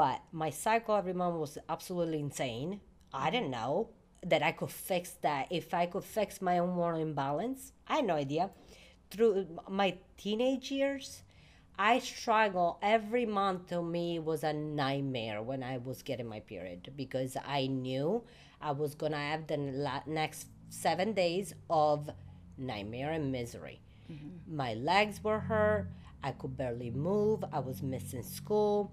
but 0.00 0.20
my 0.32 0.50
cycle 0.50 0.96
every 0.96 1.12
month 1.12 1.36
was 1.36 1.58
absolutely 1.68 2.20
insane. 2.20 2.80
I 3.12 3.30
didn't 3.30 3.50
know 3.50 3.90
that 4.26 4.42
i 4.42 4.52
could 4.52 4.70
fix 4.70 5.12
that. 5.22 5.46
If 5.50 5.72
i 5.74 5.86
could 5.86 6.04
fix 6.04 6.40
my 6.42 6.56
hormonal 6.58 7.00
imbalance 7.00 7.72
i 7.86 7.96
had 7.96 8.06
no 8.06 8.14
idea 8.16 8.50
through 9.12 9.46
my 9.68 9.94
teenage 10.16 10.70
years 10.70 11.22
I 11.78 11.98
struggle 11.98 12.78
every 12.82 13.26
month 13.26 13.68
to 13.70 13.82
me 13.82 14.18
was 14.18 14.44
a 14.44 14.52
nightmare 14.52 15.42
when 15.42 15.62
I 15.62 15.78
was 15.78 16.02
getting 16.02 16.28
my 16.28 16.40
period 16.40 16.92
because 16.96 17.36
I 17.44 17.66
knew 17.66 18.22
I 18.60 18.72
was 18.72 18.94
gonna 18.94 19.16
have 19.16 19.46
the 19.46 19.56
la- 19.56 20.02
next 20.06 20.46
seven 20.68 21.12
days 21.12 21.54
of 21.70 22.10
nightmare 22.58 23.10
and 23.12 23.32
misery. 23.32 23.80
Mm-hmm. 24.10 24.56
My 24.56 24.74
legs 24.74 25.24
were 25.24 25.40
hurt. 25.40 25.88
I 26.22 26.32
could 26.32 26.56
barely 26.56 26.90
move. 26.90 27.44
I 27.52 27.58
was 27.58 27.82
missing 27.82 28.22
school. 28.22 28.92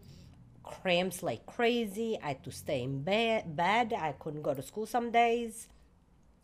Cramps 0.63 1.21
like 1.21 1.45
crazy. 1.45 2.17
I 2.23 2.29
had 2.29 2.43
to 2.45 2.51
stay 2.51 2.81
in 2.83 3.03
bed. 3.03 3.55
bed. 3.55 3.93
I 3.93 4.13
couldn't 4.13 4.41
go 4.41 4.53
to 4.53 4.61
school 4.61 4.85
some 4.85 5.11
days 5.11 5.67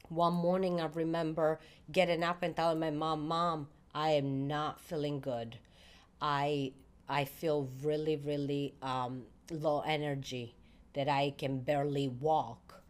one 0.09 0.33
morning 0.33 0.79
i 0.81 0.85
remember 0.93 1.59
getting 1.91 2.23
up 2.23 2.43
and 2.43 2.55
telling 2.55 2.79
my 2.79 2.89
mom 2.91 3.27
mom 3.27 3.67
i 3.93 4.09
am 4.11 4.47
not 4.47 4.79
feeling 4.79 5.19
good. 5.19 5.57
I 6.21 6.73
i 7.07 7.25
feel 7.25 7.69
really 7.83 8.15
really 8.17 8.73
um, 8.81 9.23
low 9.51 9.81
energy 9.81 10.55
that 10.93 11.07
i 11.07 11.33
can 11.37 11.59
barely 11.59 12.07
walk. 12.07 12.81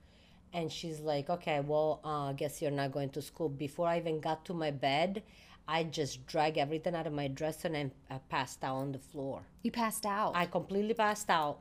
And 0.53 0.71
she's 0.71 0.99
like 0.99 1.29
okay 1.29 1.59
well 1.59 1.99
uh, 2.03 2.29
i 2.29 2.33
guess 2.33 2.61
you're 2.61 2.71
not 2.71 2.91
going 2.91 3.09
to 3.11 3.21
school. 3.21 3.49
Before 3.49 3.87
i 3.87 3.97
even 3.97 4.19
got 4.19 4.45
to 4.45 4.53
my 4.53 4.71
bed 4.71 5.23
i 5.67 5.83
just 5.83 6.25
dragged 6.27 6.57
everything 6.57 6.95
out 6.95 7.07
of 7.07 7.13
my 7.13 7.27
dresser 7.27 7.67
and 7.69 7.91
I 8.09 8.19
passed 8.29 8.63
out 8.63 8.75
on 8.75 8.91
the 8.91 8.99
floor. 8.99 9.41
You 9.63 9.71
passed 9.71 10.05
out? 10.05 10.33
I 10.35 10.45
completely 10.45 10.93
passed 10.93 11.29
out. 11.29 11.59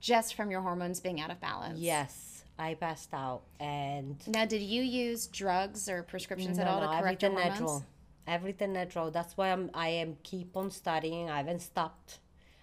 Just 0.00 0.34
from 0.34 0.50
your 0.50 0.60
hormones 0.62 1.00
being 1.00 1.20
out 1.20 1.30
of 1.30 1.40
balance. 1.40 1.78
yes 1.78 2.39
i 2.60 2.74
passed 2.74 3.12
out 3.14 3.42
and 3.58 4.16
Now, 4.28 4.44
did 4.44 4.62
you 4.62 4.82
use 4.82 5.26
drugs 5.26 5.88
or 5.88 6.02
prescriptions 6.02 6.58
at 6.58 6.68
all 6.68 6.80
no, 6.80 6.86
to 6.92 7.00
correct 7.00 7.22
your 7.22 7.30
everything 7.32 7.50
hormones? 7.52 7.60
natural. 7.60 7.86
Everything 8.26 8.72
natural. 8.72 9.10
That's 9.10 9.36
why 9.36 9.50
I'm. 9.50 9.70
I 9.74 9.88
am 9.88 10.16
keep 10.22 10.56
on 10.56 10.70
studying. 10.70 11.28
I 11.30 11.38
haven't 11.38 11.62
stopped. 11.62 12.20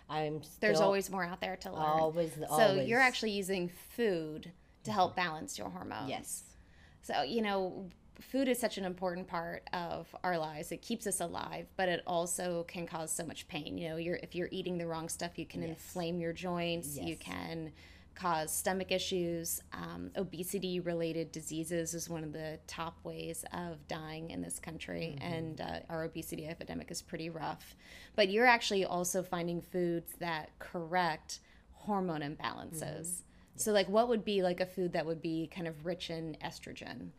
I'm. 0.10 0.42
Still, 0.44 0.58
There's 0.62 0.80
always 0.80 1.10
more 1.10 1.26
out 1.26 1.42
there 1.42 1.58
to 1.58 1.72
learn. 1.72 1.82
always. 1.82 2.32
Always 2.36 2.50
So 2.50 2.72
always. 2.72 2.88
you're 2.88 3.02
actually 3.02 3.32
using 3.32 3.70
food 3.90 4.52
to 4.84 4.92
help 4.92 5.12
mm-hmm. 5.12 5.28
balance 5.28 5.58
your 5.58 5.70
hormones. 5.70 6.10
yes. 6.10 6.44
So, 7.02 7.22
you 7.24 7.42
know, 7.42 7.90
food 8.22 8.48
is 8.48 8.60
such 8.60 8.78
an 8.78 8.86
important 8.86 9.28
part 9.28 9.64
of 9.74 10.08
our 10.24 10.38
lives. 10.38 10.72
It 10.72 10.82
keeps 10.82 11.06
us 11.08 11.20
alive, 11.22 11.68
but 11.76 11.90
it 11.90 12.02
also 12.08 12.64
can 12.68 12.86
cause 12.86 13.12
so 13.12 13.26
much 13.26 13.48
pain. 13.48 13.78
You 13.78 13.90
know, 13.90 13.98
you're 13.98 14.20
if 14.24 14.36
you're 14.36 14.50
eating 14.52 14.78
the 14.78 14.88
wrong 14.88 15.10
stuff, 15.10 15.38
you 15.38 15.46
can 15.46 15.64
inflame 15.64 16.20
your 16.22 16.34
joints. 16.34 16.98
You 16.98 17.18
can 17.18 17.72
cause 18.18 18.52
stomach 18.52 18.92
issues. 18.92 19.62
Um, 19.74 20.12
obesity 20.16 20.80
related 20.80 21.32
diseases 21.32 21.94
is 21.94 22.10
one 22.10 22.24
of 22.24 22.34
the 22.34 22.60
top 22.68 22.98
ways 23.04 23.46
of 23.54 23.88
dying 23.88 24.32
in 24.32 24.42
this 24.42 24.60
country, 24.60 25.18
and 25.22 25.62
uh, 25.62 25.80
our 25.90 26.04
obesity 26.04 26.48
epidemic 26.48 26.90
is 26.90 27.02
pretty 27.02 27.30
rough. 27.30 27.76
But 28.16 28.30
you're 28.30 28.48
actually 28.48 28.86
also 28.86 29.22
finding 29.22 29.62
foods 29.62 30.14
that 30.20 30.50
correct 30.60 31.40
hormone 31.74 32.22
imbalances. 32.22 33.22
So, 33.56 33.72
like, 33.72 33.88
what 33.90 34.08
would 34.10 34.26
be 34.26 34.42
like 34.42 34.60
a 34.60 34.66
food 34.66 34.94
that 34.94 35.06
would 35.06 35.22
be 35.22 35.50
kind 35.54 35.68
of 35.68 35.86
rich 35.86 36.10
in 36.10 36.38
estrogen? 36.44 37.10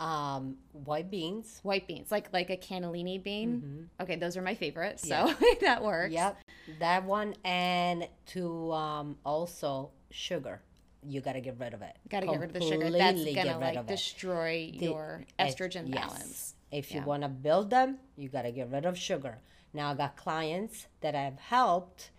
Um, 0.00 0.56
white 0.72 1.10
beans. 1.10 1.60
White 1.62 1.86
beans, 1.86 2.10
like 2.10 2.32
like 2.32 2.50
a 2.50 2.56
cannellini 2.56 3.22
bean. 3.22 3.88
Okay, 4.00 4.16
those 4.16 4.36
are 4.36 4.42
my 4.42 4.54
favorite, 4.54 4.98
so 4.98 5.32
that 5.60 5.82
works. 5.82 6.12
Yep. 6.12 6.38
That 6.78 7.04
one 7.04 7.34
and 7.44 8.08
to 8.26 8.72
um 8.72 9.16
also 9.24 9.90
sugar. 10.10 10.60
You 11.04 11.20
gotta 11.20 11.40
get 11.40 11.56
rid 11.58 11.74
of 11.74 11.82
it. 11.82 11.96
Got 12.08 12.20
to 12.20 12.26
get 12.26 12.38
rid 12.40 12.50
of 12.50 12.52
the 12.54 12.60
sugar. 12.60 12.90
That's 12.90 13.04
Completely 13.18 13.34
gonna 13.34 13.48
get 13.48 13.54
rid 13.58 13.64
like 13.66 13.76
of 13.76 13.84
it. 13.86 13.88
destroy 13.88 14.70
The- 14.78 14.84
your 14.86 15.24
es- 15.38 15.54
estrogen 15.54 15.88
yes. 15.88 15.94
balance. 16.06 16.54
If 16.70 16.92
you 16.92 17.00
Yeah. 17.00 17.06
want 17.06 17.22
to 17.24 17.28
build 17.28 17.70
them, 17.70 17.98
you 18.16 18.28
got 18.28 18.42
to 18.42 18.52
get 18.52 18.70
rid 18.70 18.86
of 18.86 18.96
sugar. 18.96 19.40
Now, 19.74 19.90
I 19.90 19.94
got 19.94 20.16
clients 20.16 20.86
that 21.00 21.14
I've 21.14 21.38
helped 21.38 22.10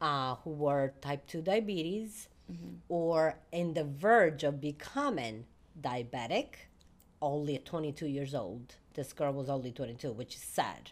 uh, 0.00 0.34
who 0.36 0.50
were 0.50 0.92
type 1.00 1.26
2 1.26 1.40
diabetes 1.42 2.28
Mm-hmm. 2.52 2.74
or 2.90 3.38
in 3.52 3.72
the 3.72 3.84
verge 3.84 4.42
of 4.44 4.60
becoming 4.60 5.46
diabetic, 5.80 6.48
only 7.22 7.54
at 7.54 7.64
22 7.64 8.06
years 8.06 8.34
old. 8.34 8.76
This 8.92 9.14
girl 9.14 9.32
was 9.32 9.48
only 9.48 9.72
22, 9.72 10.12
which 10.12 10.34
is 10.34 10.42
sad. 10.42 10.90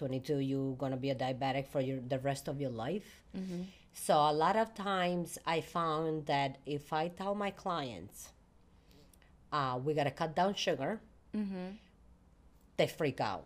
At 0.00 0.06
22, 0.06 0.38
you're 0.38 0.76
going 0.76 0.92
to 0.92 0.96
be 0.96 1.10
a 1.10 1.14
diabetic 1.14 1.68
for 1.68 1.80
your, 1.80 2.00
the 2.00 2.18
rest 2.20 2.48
of 2.48 2.58
your 2.58 2.70
life. 2.70 3.22
Mm-hmm. 3.36 3.64
So, 3.92 4.14
a 4.14 4.32
lot 4.32 4.56
of 4.56 4.72
times 4.74 5.38
I 5.44 5.60
found 5.60 6.24
that 6.26 6.56
if 6.64 6.92
I 6.92 7.08
tell 7.08 7.34
my 7.34 7.50
clients, 7.50 8.30
uh, 9.52 9.78
we 9.84 9.92
got 9.92 10.04
to 10.04 10.10
cut 10.10 10.34
down 10.34 10.54
sugar, 10.54 11.00
they 12.78 12.86
freak 12.86 13.20
out. 13.20 13.44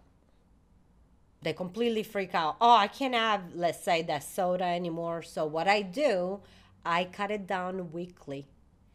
They 1.43 1.55
completely 1.55 2.05
freak 2.05 2.35
out. 2.35 2.57
Oh, 2.61 2.77
I 2.77 2.87
can't 2.87 3.15
have, 3.15 3.41
let's 3.55 3.83
say, 3.83 4.03
that 4.03 4.23
soda 4.23 4.65
anymore. 4.65 5.23
So, 5.23 5.47
what 5.47 5.67
I 5.67 5.83
do, 5.83 6.41
I 6.87 7.07
cut 7.07 7.33
it 7.33 7.49
down 7.49 7.91
weekly. 7.91 8.47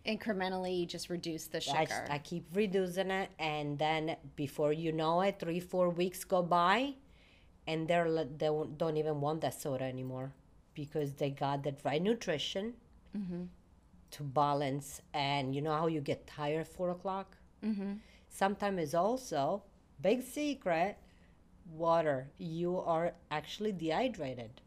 Incrementally, 0.06 0.88
just 0.88 1.10
reduce 1.10 1.48
the 1.48 1.58
I, 1.58 1.84
sugar. 1.84 2.06
I 2.10 2.20
keep 2.20 2.46
reducing 2.54 3.12
it, 3.12 3.32
and 3.38 3.78
then 3.78 4.16
before 4.38 4.72
you 4.72 4.94
know 4.94 5.22
it, 5.22 5.40
three, 5.40 5.60
four 5.60 5.90
weeks 5.90 6.24
go 6.24 6.42
by, 6.42 6.94
and 7.70 7.88
they're 7.88 8.10
they 8.42 8.50
don't 8.82 8.98
even 8.98 9.22
want 9.22 9.42
that 9.42 9.54
soda 9.62 9.84
anymore 9.84 10.34
because 10.74 11.14
they 11.14 11.30
got 11.30 11.64
that 11.64 11.78
right 11.86 12.02
nutrition 12.02 12.74
to 14.12 14.24
balance. 14.24 15.02
And 15.14 15.54
you 15.56 15.62
know 15.62 15.76
how 15.82 15.88
you 15.88 16.02
get 16.02 16.26
tired 16.26 16.62
at 16.62 16.68
four 16.68 16.90
o'clock. 16.90 17.38
Mm-hmm. 17.64 17.94
Sometimes 18.30 18.80
it's 18.80 18.94
also 18.94 19.64
big 20.02 20.24
secret 20.24 20.98
water. 21.72 22.32
You 22.40 22.80
are 22.80 23.14
actually 23.30 23.72
dehydrated. 23.72 24.62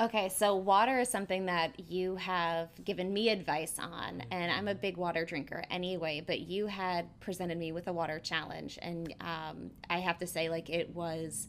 Okay, 0.00 0.28
so 0.28 0.56
water 0.56 1.00
is 1.00 1.08
something 1.08 1.46
that 1.46 1.78
you 1.90 2.16
have 2.16 2.68
given 2.84 3.12
me 3.12 3.28
advice 3.28 3.78
on, 3.78 4.22
and 4.30 4.50
I'm 4.50 4.66
a 4.68 4.74
big 4.74 4.96
water 4.96 5.24
drinker 5.24 5.64
anyway. 5.70 6.22
But 6.26 6.40
you 6.40 6.66
had 6.66 7.04
presented 7.20 7.58
me 7.58 7.72
with 7.72 7.88
a 7.88 7.92
water 7.92 8.18
challenge, 8.18 8.78
and 8.80 9.14
um, 9.20 9.70
I 9.90 9.98
have 9.98 10.18
to 10.18 10.26
say, 10.26 10.48
like, 10.48 10.70
it 10.70 10.94
was 10.94 11.48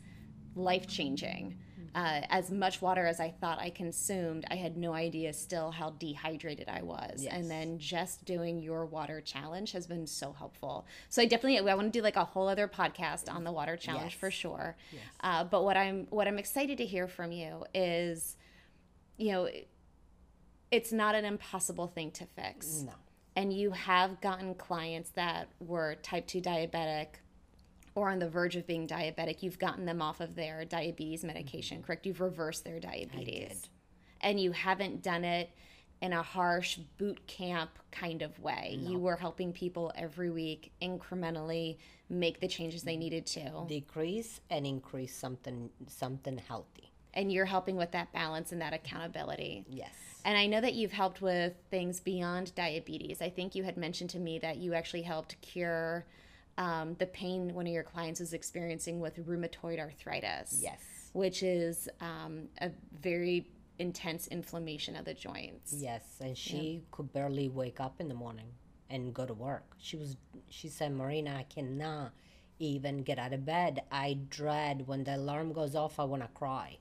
life 0.55 0.87
changing. 0.87 1.57
uh, 1.95 2.21
as 2.29 2.49
much 2.49 2.81
water 2.81 3.05
as 3.05 3.19
I 3.19 3.29
thought 3.29 3.59
I 3.59 3.69
consumed, 3.69 4.45
I 4.49 4.55
had 4.55 4.77
no 4.77 4.93
idea 4.95 5.31
still 5.31 5.69
how 5.69 5.91
dehydrated 5.91 6.67
I 6.67 6.81
was. 6.81 7.21
Yes. 7.23 7.31
And 7.33 7.51
then 7.51 7.77
just 7.77 8.25
doing 8.25 8.63
your 8.63 8.87
water 8.87 9.21
challenge 9.21 9.73
has 9.73 9.85
been 9.85 10.07
so 10.07 10.33
helpful. 10.33 10.87
So 11.09 11.21
I 11.21 11.25
definitely 11.25 11.59
I 11.69 11.75
want 11.75 11.93
to 11.93 11.99
do 11.99 12.01
like 12.01 12.15
a 12.15 12.23
whole 12.23 12.47
other 12.47 12.67
podcast 12.67 13.31
on 13.31 13.43
the 13.43 13.51
water 13.51 13.77
challenge 13.77 14.13
Yes. 14.13 14.19
for 14.19 14.31
sure. 14.31 14.75
Uh, 15.21 15.43
but 15.43 15.63
what 15.63 15.77
I'm 15.77 16.07
what 16.09 16.27
I'm 16.27 16.39
excited 16.39 16.79
to 16.79 16.85
hear 16.85 17.07
from 17.07 17.31
you 17.31 17.63
is, 17.75 18.37
you 19.17 19.31
know, 19.31 19.47
it's 20.71 20.91
not 20.91 21.13
an 21.13 21.25
impossible 21.25 21.85
thing 21.87 22.09
to 22.11 22.25
fix 22.25 22.81
No. 22.87 22.93
and 23.35 23.53
you 23.53 23.69
have 23.69 24.19
gotten 24.19 24.55
clients 24.55 25.11
that 25.11 25.49
were 25.59 25.93
type 26.01 26.25
2 26.25 26.41
diabetic 26.41 27.07
or 27.95 28.09
on 28.09 28.19
the 28.19 28.29
verge 28.29 28.55
of 28.55 28.65
being 28.65 28.87
diabetic, 28.87 29.43
you've 29.43 29.59
gotten 29.59 29.85
them 29.85 30.01
off 30.01 30.19
of 30.19 30.35
their 30.35 30.65
diabetes 30.65 31.23
medication, 31.23 31.77
mm-hmm. 31.77 31.85
correct? 31.85 32.05
You've 32.05 32.21
reversed 32.21 32.63
their 32.63 32.79
diabetes. 32.79 33.69
And 34.21 34.39
you 34.39 34.51
haven't 34.51 35.03
done 35.03 35.25
it 35.25 35.49
in 36.01 36.13
a 36.13 36.21
harsh 36.21 36.77
boot 36.97 37.25
camp 37.27 37.71
kind 37.91 38.21
of 38.21 38.37
way. 38.39 38.77
You 38.77 38.99
were 38.99 39.15
helping 39.15 39.53
people 39.53 39.91
every 39.95 40.29
week 40.29 40.71
incrementally 40.81 41.77
make 42.09 42.39
the 42.39 42.47
changes 42.47 42.83
they 42.83 42.93
mm-hmm. 42.93 42.99
needed 42.99 43.25
to. 43.27 43.65
Decrease 43.67 44.41
and 44.49 44.65
increase 44.65 45.15
something 45.15 45.69
something 45.87 46.37
healthy. 46.37 46.91
And 47.13 47.31
you're 47.31 47.45
helping 47.45 47.75
with 47.75 47.91
that 47.91 48.11
balance 48.11 48.51
and 48.51 48.61
that 48.61 48.73
accountability. 48.73 49.65
Yes. 49.69 49.93
And 50.25 50.37
I 50.37 50.47
know 50.47 50.61
that 50.61 50.73
you've 50.73 50.91
helped 50.91 51.21
with 51.21 51.53
things 51.69 51.99
beyond 51.99 52.55
diabetes. 52.55 53.21
I 53.21 53.29
think 53.29 53.55
you 53.55 53.63
had 53.63 53.77
mentioned 53.77 54.09
to 54.11 54.19
me 54.19 54.39
that 54.39 54.57
you 54.57 54.73
actually 54.73 55.03
helped 55.03 55.39
cure 55.41 56.05
um, 56.57 56.95
the 56.99 57.07
pain 57.07 57.53
one 57.53 57.65
of 57.65 57.73
your 57.73 57.83
clients 57.83 58.21
is 58.21 58.33
experiencing 58.33 58.99
with 58.99 59.17
rheumatoid 59.25 59.79
arthritis. 59.79 60.59
Yes. 60.61 60.79
Which 61.13 61.43
is 61.43 61.89
um, 62.01 62.47
a 62.61 62.71
very 63.01 63.47
intense 63.79 64.27
inflammation 64.27 64.95
of 64.95 65.05
the 65.05 65.13
joints. 65.13 65.73
Yes, 65.73 66.03
and 66.19 66.37
she 66.37 66.83
could 66.91 67.11
barely 67.13 67.49
wake 67.49 67.79
up 67.79 67.99
in 67.99 68.07
the 68.07 68.15
morning 68.15 68.47
and 68.89 69.13
go 69.13 69.25
to 69.25 69.33
work. 69.33 69.75
She 69.79 69.97
was 69.97 70.17
she 70.49 70.69
said, 70.69 70.91
"Marina, 70.93 71.35
I 71.37 71.43
cannot 71.43 72.13
even 72.59 73.03
get 73.03 73.19
out 73.19 73.33
of 73.33 73.45
bed. 73.45 73.83
I 73.91 74.19
dread 74.29 74.87
when 74.87 75.03
the 75.03 75.15
alarm 75.15 75.53
goes 75.53 75.75
off, 75.75 75.99
I 75.99 76.03
want 76.03 76.21
to 76.23 76.29
cry." 76.29 76.77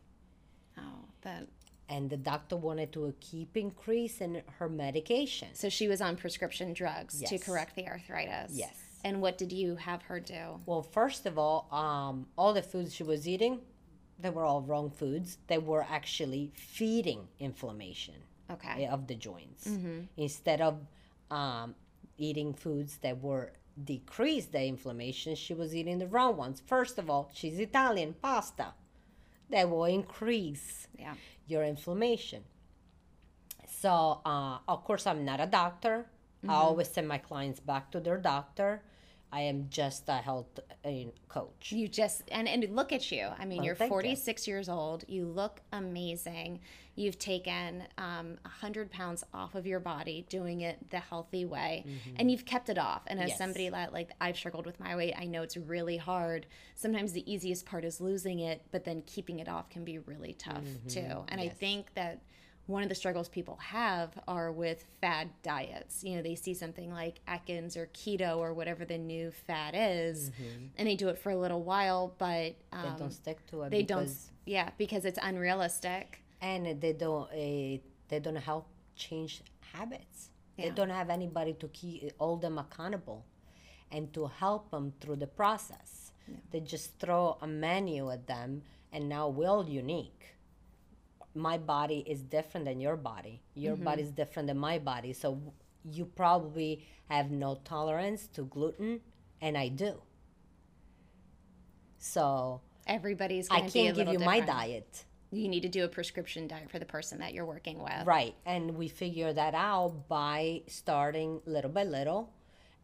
Oh, 0.79 1.05
that. 1.23 1.47
And 1.89 2.09
the 2.09 2.17
doctor 2.17 2.57
wanted 2.57 2.93
to 2.95 3.13
keep 3.21 3.55
increasing 3.55 4.41
her 4.59 4.69
medication. 4.69 5.49
So 5.53 5.69
she 5.69 5.89
was 5.89 6.01
on 6.01 6.17
prescription 6.17 6.73
drugs 6.73 7.21
to 7.21 7.39
correct 7.39 7.77
the 7.77 7.87
arthritis. 7.87 8.53
Yes. 8.53 8.75
And 9.05 9.21
what 9.21 9.37
did 9.39 9.53
you 9.53 9.77
have 9.77 10.03
her 10.03 10.21
do? 10.21 10.61
Well, 10.67 10.83
first 10.83 11.27
of 11.27 11.37
all, 11.39 11.67
um, 11.73 12.27
all 12.37 12.53
the 12.53 12.63
foods 12.63 12.95
she 12.95 13.03
was 13.03 13.27
eating, 13.27 13.61
they 14.19 14.31
were 14.31 14.45
all 14.45 14.63
wrong 14.63 14.91
foods. 14.91 15.39
They 15.49 15.59
were 15.59 15.85
actually 15.89 16.53
feeding 16.55 17.29
inflammation. 17.39 18.15
Okay. 18.51 18.87
of 18.87 19.07
the 19.07 19.15
joints 19.15 19.67
instead 20.19 20.61
of 20.61 20.79
um, 21.31 21.75
eating 22.19 22.53
foods 22.53 22.99
that 22.99 23.23
were 23.23 23.55
decrease 23.83 24.45
the 24.47 24.63
inflammation 24.67 25.35
she 25.35 25.55
was 25.55 25.75
eating 25.75 25.99
the 25.99 26.07
wrong 26.07 26.37
ones 26.37 26.61
first 26.67 26.99
of 26.99 27.09
all 27.09 27.31
she's 27.33 27.59
italian 27.59 28.15
pasta 28.21 28.75
that 29.49 29.71
will 29.71 29.87
increase 29.87 30.87
Yeah. 30.99 31.15
your 31.47 31.65
inflammation 31.65 32.43
so 33.81 34.21
uh, 34.27 34.59
of 34.69 34.85
course 34.85 35.07
i'm 35.07 35.25
not 35.25 35.41
a 35.41 35.47
doctor 35.47 36.07
i 36.47 36.53
always 36.55 36.89
send 36.89 37.09
my 37.09 37.19
clients 37.19 37.61
back 37.61 37.91
to 37.93 38.01
their 38.01 38.19
doctor 38.19 38.83
i 39.33 39.41
am 39.41 39.67
just 39.71 40.09
a 40.09 40.17
health 40.17 40.61
coach 41.29 41.73
You 41.73 41.89
just 41.89 42.23
and 42.31 42.49
and 42.49 42.63
look 42.75 42.93
at 42.93 43.11
you. 43.13 43.29
I 43.39 43.45
mean, 43.45 43.59
Well, 43.59 43.67
you're 43.67 43.75
thank 43.77 43.89
you. 43.91 43.95
46 43.95 44.49
years 44.49 44.69
old. 44.69 45.05
You 45.09 45.27
look 45.27 45.61
amazing. 45.73 46.61
You've 46.95 47.19
taken 47.19 47.85
um, 47.97 48.37
100 48.43 48.91
pounds 48.91 49.25
off 49.33 49.55
of 49.55 49.67
your 49.67 49.81
body, 49.81 50.27
doing 50.29 50.61
it 50.61 50.91
the 50.91 50.99
healthy 50.99 51.45
way, 51.47 51.87
and 52.17 52.31
you've 52.31 52.45
kept 52.45 52.69
it 52.69 52.79
off. 52.79 53.03
And 53.07 53.19
as 53.19 53.23
Mm-hmm. 53.23 53.29
Yes. 53.31 53.39
somebody 53.39 53.69
that 53.71 53.93
like 53.93 54.11
I've 54.21 54.37
struggled 54.37 54.67
with 54.67 54.79
my 54.81 54.95
weight, 54.97 55.15
I 55.17 55.25
know 55.27 55.43
it's 55.43 55.57
really 55.57 55.97
hard. 55.97 56.47
Sometimes 56.75 57.13
the 57.13 57.25
easiest 57.33 57.65
part 57.65 57.85
is 57.85 58.01
losing 58.01 58.41
it, 58.41 58.63
but 58.73 58.85
then 58.85 59.03
keeping 59.07 59.39
it 59.39 59.49
off 59.49 59.71
can 59.71 59.85
be 59.85 59.99
really 60.01 60.35
tough 60.35 60.65
too. 60.89 61.25
And 61.29 61.41
I 61.41 61.47
Mm-hmm. 61.47 61.57
Think 61.57 61.95
that 61.95 62.21
one 62.67 62.83
of 62.83 62.89
the 62.89 62.95
struggles 62.95 63.29
people 63.29 63.57
have 63.57 64.11
are 64.29 64.53
with 64.53 64.85
fad 65.01 65.29
diets. 65.43 66.05
You 66.05 66.17
know, 66.17 66.23
they 66.23 66.35
see 66.37 66.55
something 66.55 66.93
like 66.93 67.21
Atkins 67.27 67.77
or 67.77 67.87
keto 67.89 68.39
or 68.39 68.55
whatever 68.55 68.85
the 68.85 68.99
new 68.99 69.31
fad 69.33 69.75
is, 69.77 70.31
and 70.77 70.87
they 70.89 70.95
do 70.97 71.09
it 71.09 71.19
for 71.19 71.31
a 71.31 71.37
little 71.37 71.63
while, 71.63 72.15
but 72.19 72.55
Mm-hmm. 72.73 72.83
they 72.83 72.89
um, 72.89 72.97
don't 72.99 73.11
stick 73.13 73.45
to 73.49 73.63
it 73.63 73.71
they 73.71 73.83
don't. 73.83 74.09
Yeah, 74.47 74.71
because 74.79 75.05
it's 75.05 75.19
unrealistic. 75.23 76.23
and 76.41 76.81
they 76.81 76.93
don't 76.93 77.29
uh, 77.31 77.79
they 78.09 78.21
don't 78.21 78.37
help 78.37 78.67
change 78.97 79.43
habits 79.73 80.31
they 80.59 80.71
don't 80.71 80.91
have 80.91 81.09
anybody 81.11 81.55
to 81.55 81.67
keep 81.69 82.13
hold 82.19 82.41
them 82.43 82.59
accountable 82.59 83.25
and 83.91 84.13
to 84.13 84.27
help 84.27 84.71
them 84.71 84.93
through 85.01 85.17
the 85.17 85.27
process 85.27 86.13
they 86.51 86.61
just 86.61 86.99
throw 86.99 87.37
a 87.41 87.47
menu 87.47 88.11
at 88.11 88.27
them 88.27 88.63
and 88.93 89.09
now 89.09 89.29
we're 89.29 89.49
all 89.49 89.67
unique 89.69 90.32
my 91.35 91.59
body 91.59 92.05
is 92.07 92.23
different 92.23 92.67
than 92.67 92.81
your 92.81 92.97
body 92.97 93.43
your 93.55 93.75
mm-hmm. 93.75 93.85
body 93.85 94.03
is 94.03 94.11
different 94.11 94.47
than 94.47 94.59
my 94.59 94.79
body 94.79 95.13
so 95.13 95.41
you 95.85 96.05
probably 96.05 96.85
have 97.09 97.31
no 97.31 97.59
tolerance 97.65 98.27
to 98.29 98.43
gluten 98.43 99.01
and 99.41 99.57
i 99.57 99.69
do 99.69 100.01
so 101.99 102.61
Everybody's. 102.87 103.49
i 103.51 103.61
Gonna 103.61 103.71
be 103.71 103.81
a 103.81 103.83
can't 103.85 103.97
give 103.97 104.07
you 104.09 104.13
little 104.19 104.27
my 104.27 104.41
diet 104.41 105.05
You 105.31 105.49
need 105.49 105.63
to 105.63 105.69
do 105.69 105.85
a 105.85 105.89
prescription 105.89 106.47
diet 106.47 106.71
for 106.71 106.79
the 106.79 106.85
person 106.85 107.21
that 107.21 107.33
you're 107.33 107.47
working 107.47 107.83
with. 107.83 108.05
Right. 108.05 108.35
And 108.45 108.77
we 108.77 108.89
figure 108.89 109.33
that 109.33 109.55
out 109.55 110.09
by 110.09 110.63
starting 110.67 111.41
little 111.47 111.71
by 111.71 111.85
little. 111.85 112.31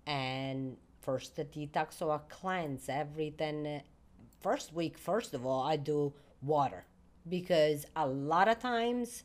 And 0.06 0.78
first 1.02 1.36
the 1.36 1.44
detox 1.44 2.00
or 2.00 2.14
a 2.14 2.20
cleanse, 2.30 2.88
everything. 2.88 3.66
Uh, 3.66 3.80
first 4.40 4.72
week, 4.72 4.96
first 4.96 5.34
of 5.34 5.44
all, 5.44 5.62
I 5.62 5.76
do 5.76 6.14
water 6.40 6.86
because 7.28 7.86
a 7.96 8.06
lot 8.06 8.48
of 8.48 8.58
times 8.58 9.24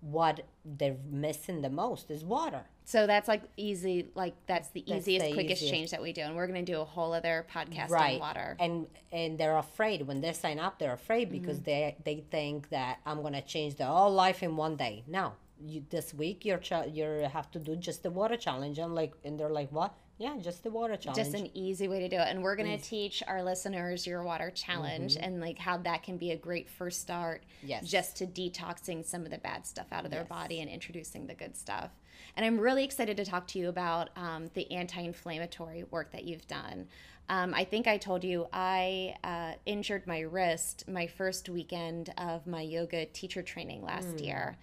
what 0.00 0.42
they're 0.64 0.96
missing 1.10 1.62
the 1.62 1.70
most 1.70 2.10
is 2.10 2.24
water. 2.24 2.64
So 2.84 3.06
that's 3.06 3.26
like 3.26 3.42
easy. 3.56 4.08
Like 4.14 4.34
that's 4.46 4.68
the 4.68 4.84
That's 4.86 5.08
easiest, 5.08 5.26
the 5.26 5.32
quickest 5.32 5.62
easiest. 5.62 5.74
change 5.74 5.90
that 5.90 6.00
we 6.00 6.12
do, 6.12 6.20
and 6.22 6.36
we're 6.36 6.46
gonna 6.46 6.62
do 6.62 6.80
a 6.80 6.84
whole 6.84 7.12
other 7.12 7.44
podcast 7.52 7.90
on 7.90 8.20
water. 8.20 8.56
and 8.60 8.86
and 9.10 9.38
they're 9.38 9.56
afraid 9.58 10.06
when 10.06 10.20
they 10.20 10.32
sign 10.32 10.58
up 10.60 10.78
they're 10.78 10.92
afraid 10.92 11.28
mm-hmm. 11.28 11.40
because 11.40 11.60
they 11.62 11.96
they 12.04 12.24
think 12.30 12.68
that 12.68 12.98
i'm 13.06 13.22
gonna 13.22 13.42
change 13.42 13.76
their 13.76 13.88
whole 13.88 14.12
life 14.12 14.42
in 14.42 14.56
one 14.56 14.76
day 14.76 15.02
no 15.06 15.32
you 15.64 15.82
this 15.90 16.12
week 16.12 16.44
you're 16.44 16.58
ch- 16.58 16.88
you 16.92 17.04
have 17.32 17.50
to 17.50 17.58
do 17.58 17.74
just 17.76 18.02
the 18.02 18.10
water 18.10 18.36
challenge 18.36 18.78
i'm 18.78 18.94
like 18.94 19.14
and 19.24 19.38
they're 19.40 19.48
like 19.48 19.70
what 19.72 19.94
yeah 20.18 20.36
just 20.38 20.62
the 20.62 20.70
water 20.70 20.96
challenge 20.96 21.16
just 21.16 21.34
an 21.34 21.50
easy 21.54 21.88
way 21.88 22.00
to 22.00 22.08
do 22.08 22.16
it. 22.16 22.26
And 22.28 22.42
we're 22.42 22.56
going 22.56 22.78
to 22.78 22.82
teach 22.82 23.22
our 23.26 23.42
listeners 23.42 24.06
your 24.06 24.22
water 24.22 24.50
challenge 24.50 25.16
and 25.20 25.40
like 25.40 25.58
how 25.58 25.76
that 25.78 26.02
can 26.02 26.16
be 26.16 26.30
a 26.30 26.36
great 26.36 26.68
first 26.68 27.00
start 27.00 27.42
Mm-hmm. 27.58 27.68
Yes. 27.68 27.88
just 27.90 28.16
to 28.18 28.26
detoxing 28.26 29.04
some 29.04 29.24
of 29.24 29.30
the 29.30 29.38
bad 29.38 29.66
stuff 29.66 29.86
out 29.92 30.04
of 30.04 30.10
their 30.10 30.24
body 30.24 30.60
and 30.60 30.70
introducing 30.70 31.26
the 31.26 31.34
good 31.34 31.56
stuff 31.56 31.90
and 32.36 32.44
i'm 32.44 32.58
really 32.58 32.84
excited 32.84 33.16
to 33.16 33.24
talk 33.24 33.46
to 33.46 33.58
you 33.58 33.68
about 33.68 34.10
um, 34.16 34.50
the 34.54 34.70
anti-inflammatory 34.70 35.84
work 35.90 36.12
that 36.12 36.24
you've 36.24 36.46
done 36.46 36.86
um, 37.28 37.54
i 37.54 37.64
think 37.64 37.86
i 37.86 37.96
told 37.96 38.24
you 38.24 38.46
i 38.52 39.14
uh, 39.24 39.52
injured 39.66 40.06
my 40.06 40.20
wrist 40.20 40.84
my 40.88 41.06
first 41.06 41.48
weekend 41.48 42.12
of 42.18 42.46
my 42.46 42.60
yoga 42.60 43.06
teacher 43.06 43.42
training 43.42 43.82
last 43.82 44.20
year 44.20 44.56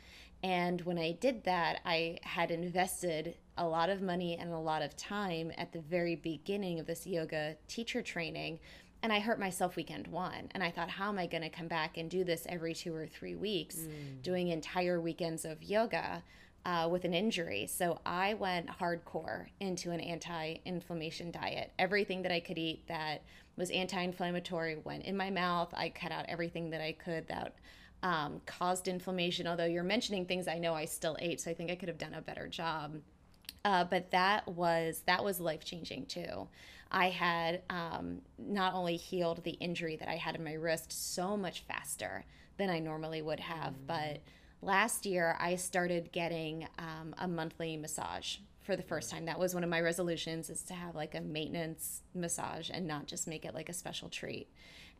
and 0.43 0.81
when 0.81 0.99
I 0.99 1.13
did 1.13 1.45
that, 1.45 1.79
I 1.85 2.19
had 2.21 2.51
invested 2.51 3.35
a 3.57 3.65
lot 3.65 3.89
of 3.89 4.01
money 4.01 4.37
and 4.37 4.51
a 4.51 4.57
lot 4.57 4.81
of 4.81 4.97
time 4.97 5.53
at 5.57 5.71
the 5.71 5.79
very 5.79 6.17
beginning 6.17 6.79
of 6.79 6.85
this 6.85 7.07
yoga 7.07 7.55
teacher 7.69 8.01
training. 8.01 8.59
And 9.01 9.13
I 9.13 9.19
hurt 9.19 9.39
myself 9.39 9.77
weekend 9.77 10.07
one. 10.07 10.49
And 10.51 10.61
I 10.61 10.69
thought, 10.69 10.89
how 10.89 11.07
am 11.07 11.17
I 11.17 11.27
going 11.27 11.43
to 11.43 11.49
come 11.49 11.69
back 11.69 11.97
and 11.97 12.09
do 12.09 12.25
this 12.25 12.45
every 12.49 12.73
two 12.73 12.93
or 12.93 13.07
three 13.07 13.35
weeks, 13.35 13.77
doing 14.21 14.49
entire 14.49 14.99
weekends 14.99 15.45
of 15.45 15.63
yoga 15.63 16.23
uh, 16.65 16.87
with 16.91 17.05
an 17.05 17.13
injury? 17.13 17.67
So 17.67 17.99
I 18.05 18.33
went 18.35 18.67
hardcore 18.67 19.47
into 19.59 19.91
an 19.91 19.99
anti 19.99 20.55
inflammation 20.65 21.31
diet. 21.31 21.71
Everything 21.77 22.21
that 22.23 22.31
I 22.31 22.39
could 22.39 22.57
eat 22.57 22.87
that 22.87 23.23
was 23.57 23.69
anti 23.69 24.01
inflammatory 24.01 24.77
went 24.83 25.03
in 25.05 25.15
my 25.17 25.29
mouth. 25.29 25.73
I 25.73 25.89
cut 25.89 26.11
out 26.11 26.25
everything 26.27 26.69
that 26.71 26.81
I 26.81 26.93
could 26.93 27.27
that 27.27 27.55
um, 28.01 28.41
caused 28.45 28.87
inflammation. 28.87 29.47
Although 29.47 29.65
you're 29.65 29.83
mentioning 29.83 30.25
things 30.25 30.47
I 30.47 30.57
know 30.57 30.73
I 30.73 30.85
still 30.85 31.17
ate, 31.19 31.41
so 31.41 31.51
I 31.51 31.53
think 31.53 31.71
I 31.71 31.75
could 31.75 31.89
have 31.89 31.97
done 31.97 32.13
a 32.13 32.21
better 32.21 32.47
job. 32.47 32.95
Uh, 33.65 33.83
but 33.85 34.11
that 34.11 34.47
was 34.47 35.03
that 35.05 35.23
was 35.23 35.39
life 35.39 35.63
changing 35.63 36.05
too. 36.05 36.47
I 36.91 37.09
had 37.09 37.63
um, 37.69 38.21
not 38.37 38.75
only 38.75 38.97
healed 38.97 39.43
the 39.43 39.51
injury 39.51 39.95
that 39.95 40.07
I 40.07 40.15
had 40.15 40.35
in 40.35 40.43
my 40.43 40.53
wrist 40.53 41.13
so 41.13 41.35
much 41.35 41.63
faster 41.67 42.23
than 42.57 42.69
I 42.69 42.79
normally 42.79 43.21
would 43.21 43.39
have, 43.39 43.87
but 43.87 44.19
last 44.65 45.05
year 45.05 45.35
I 45.39 45.55
started 45.55 46.11
getting 46.11 46.67
um, 46.77 47.13
a 47.17 47.27
monthly 47.27 47.77
massage 47.77 48.37
for 48.61 48.75
the 48.75 48.83
first 48.83 49.11
time. 49.11 49.25
That 49.25 49.39
was 49.39 49.53
one 49.53 49.63
of 49.63 49.69
my 49.69 49.81
resolutions 49.81 50.49
is 50.49 50.63
to 50.63 50.73
have 50.73 50.95
like 50.95 51.15
a 51.15 51.21
maintenance 51.21 52.01
massage 52.15 52.69
and 52.73 52.87
not 52.87 53.07
just 53.07 53.27
make 53.27 53.45
it 53.45 53.53
like 53.53 53.69
a 53.69 53.73
special 53.73 54.09
treat. 54.09 54.47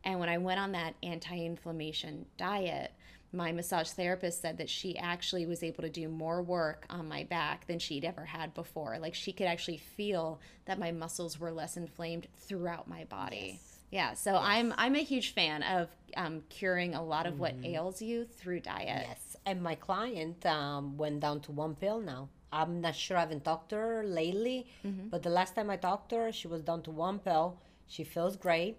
And 0.04 0.20
when 0.20 0.28
I 0.28 0.38
went 0.38 0.60
on 0.60 0.72
that 0.72 0.94
anti-inflammation 1.02 2.26
diet, 2.36 2.92
my 3.32 3.52
massage 3.52 3.88
therapist 3.88 4.40
said 4.40 4.58
that 4.58 4.68
she 4.68 4.96
actually 4.98 5.46
was 5.46 5.62
able 5.62 5.82
to 5.82 5.88
do 5.88 6.08
more 6.08 6.42
work 6.42 6.86
on 6.88 7.08
my 7.08 7.24
back 7.24 7.66
than 7.66 7.78
she'd 7.78 8.04
ever 8.04 8.26
had 8.26 8.54
before. 8.54 8.98
Like 8.98 9.14
she 9.14 9.32
could 9.32 9.46
actually 9.46 9.78
feel 9.78 10.40
that 10.66 10.78
my 10.78 10.92
muscles 10.92 11.40
were 11.40 11.50
less 11.50 11.76
inflamed 11.76 12.28
throughout 12.36 12.86
my 12.86 13.04
body. 13.04 13.58
Yes. 13.60 13.70
Yeah, 13.90 14.14
so 14.14 14.36
I'm 14.36 14.74
I'm 14.76 14.96
a 14.96 15.04
huge 15.04 15.34
fan 15.34 15.62
of 15.62 15.88
um, 16.16 16.42
curing 16.48 16.94
a 16.94 17.04
lot 17.04 17.26
of 17.26 17.38
what 17.38 17.54
ails 17.62 18.02
you 18.02 18.24
through 18.24 18.60
diet. 18.60 19.06
Yes, 19.08 19.20
and 19.46 19.62
my 19.62 19.74
client 19.74 20.44
um, 20.46 20.96
went 20.96 21.20
down 21.20 21.40
to 21.42 21.52
one 21.52 21.74
pill 21.74 22.00
now. 22.00 22.28
I'm 22.52 22.80
not 22.80 22.94
sure. 22.94 23.16
I 23.16 23.20
haven't 23.20 23.44
talked 23.44 23.70
to 23.70 23.76
her 23.76 24.04
lately, 24.04 24.66
but 25.10 25.22
the 25.22 25.30
last 25.30 25.54
time 25.56 25.70
I 25.70 25.76
talked 25.76 26.10
to 26.10 26.16
her, 26.16 26.32
she 26.32 26.46
was 26.46 26.62
down 26.62 26.82
to 26.82 26.90
one 26.90 27.18
pill. 27.18 27.58
She 27.86 28.04
feels 28.04 28.36
great, 28.36 28.76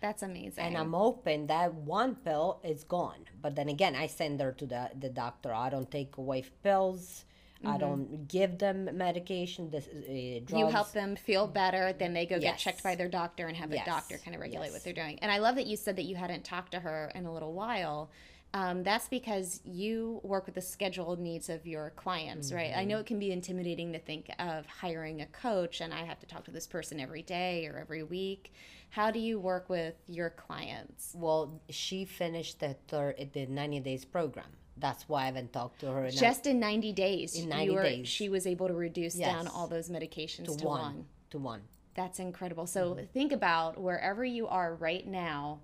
That's 0.00 0.22
amazing. 0.22 0.62
and 0.64 0.76
I'm 0.76 0.92
hoping 0.92 1.46
that 1.46 1.72
one 1.74 2.16
pill 2.16 2.60
is 2.64 2.82
gone. 2.84 3.24
But 3.40 3.54
then 3.54 3.68
again, 3.68 3.94
I 3.94 4.08
send 4.08 4.40
her 4.40 4.52
to 4.52 4.66
the 4.66 4.90
the 4.98 5.08
doctor. 5.08 5.54
I 5.54 5.70
don't 5.70 5.90
take 5.90 6.16
away 6.16 6.44
pills. 6.62 7.24
I 7.64 7.78
don't 7.78 8.26
give 8.26 8.58
them 8.58 8.78
medication. 9.06 9.70
This 9.70 9.86
uh, 9.86 10.40
drugs. 10.44 10.58
you 10.60 10.66
help 10.66 10.90
them 10.90 11.14
feel 11.14 11.46
better, 11.46 11.92
then 11.92 12.12
they 12.12 12.26
go 12.26 12.40
get 12.40 12.58
checked 12.58 12.82
by 12.82 12.96
their 12.96 13.08
doctor 13.08 13.46
and 13.46 13.56
have 13.56 13.70
a 13.70 13.76
Yes. 13.76 13.86
doctor 13.86 14.18
kind 14.18 14.34
of 14.34 14.40
regulate 14.40 14.66
Yes. 14.66 14.72
what 14.74 14.82
they're 14.84 14.92
doing. 15.04 15.20
And 15.22 15.30
I 15.30 15.38
love 15.38 15.54
that 15.54 15.68
you 15.68 15.76
said 15.76 15.94
that 15.94 16.02
you 16.10 16.16
hadn't 16.16 16.42
talked 16.44 16.72
to 16.72 16.80
her 16.80 17.12
in 17.14 17.24
a 17.24 17.32
little 17.32 17.52
while. 17.52 18.10
Um, 18.54 18.82
that's 18.82 19.08
because 19.08 19.60
you 19.64 20.20
work 20.22 20.44
with 20.44 20.54
the 20.54 20.60
scheduled 20.60 21.18
needs 21.18 21.48
of 21.48 21.66
your 21.66 21.90
clients, 21.96 22.52
right? 22.52 22.72
I 22.76 22.84
know 22.84 22.96
Mm-hmm. 22.96 23.00
it 23.00 23.06
can 23.06 23.18
be 23.18 23.32
intimidating 23.32 23.92
to 23.94 23.98
think 23.98 24.30
of 24.38 24.66
hiring 24.66 25.22
a 25.22 25.26
coach 25.26 25.80
and 25.80 25.92
I 25.94 26.04
have 26.04 26.18
to 26.20 26.26
talk 26.26 26.44
to 26.44 26.50
this 26.50 26.66
person 26.66 27.00
every 27.00 27.22
day 27.22 27.66
or 27.66 27.78
every 27.78 28.02
week. 28.02 28.52
How 28.90 29.10
do 29.10 29.18
you 29.18 29.40
work 29.40 29.70
with 29.70 29.94
your 30.06 30.28
clients? 30.28 31.12
Well, 31.16 31.62
she 31.70 32.04
finished 32.04 32.60
the 32.60 32.76
third 32.88 33.30
the 33.32 33.46
90 33.46 33.80
days 33.80 34.04
program. 34.04 34.44
That's 34.76 35.08
why 35.08 35.22
I 35.22 35.26
haven't 35.26 35.52
talked 35.54 35.80
to 35.80 35.86
her. 35.86 36.04
in 36.06 36.10
Just 36.12 36.46
in 36.46 36.60
90 36.60 36.92
days, 36.92 37.38
In 37.38 37.48
90 37.48 37.70
were- 37.74 37.82
days. 37.84 38.08
she 38.08 38.28
was 38.28 38.46
able 38.46 38.68
to 38.68 38.74
reduce 38.74 39.14
down 39.14 39.46
all 39.48 39.66
those 39.66 39.88
medications 39.88 40.44
to, 40.52 40.56
to 40.58 40.64
one. 40.66 40.80
one. 40.82 41.04
To 41.30 41.38
one. 41.38 41.62
That's 41.94 42.18
incredible. 42.18 42.66
So 42.66 42.90
Mm-hmm. 42.94 43.06
think 43.14 43.32
about 43.32 43.80
wherever 43.80 44.22
you 44.26 44.46
are 44.46 44.74
right 44.74 45.06
now, 45.06 45.60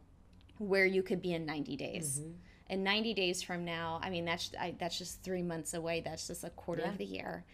where 0.57 0.87
you 0.87 1.03
could 1.03 1.21
be 1.21 1.35
in 1.35 1.45
90 1.45 1.77
days. 1.77 2.21
Mm-hmm. 2.21 2.31
In 2.69 2.83
90 2.83 3.15
days 3.15 3.43
from 3.43 3.65
now, 3.65 3.99
I 4.03 4.11
mean 4.11 4.25
that's 4.25 4.51
I, 4.61 4.75
that's 4.79 4.99
just 4.99 5.23
three 5.23 5.43
months 5.43 5.75
away. 5.75 6.01
That's 6.05 6.27
just 6.27 6.45
a 6.45 6.51
quarter 6.51 6.83
Yeah. 6.83 6.91
of 6.91 6.99
the 6.99 7.05
year, 7.05 7.45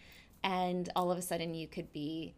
and 0.43 0.89
all 0.95 1.11
of 1.11 1.17
a 1.17 1.21
sudden 1.21 1.53
you 1.53 1.67
could 1.67 1.91
be 1.93 2.35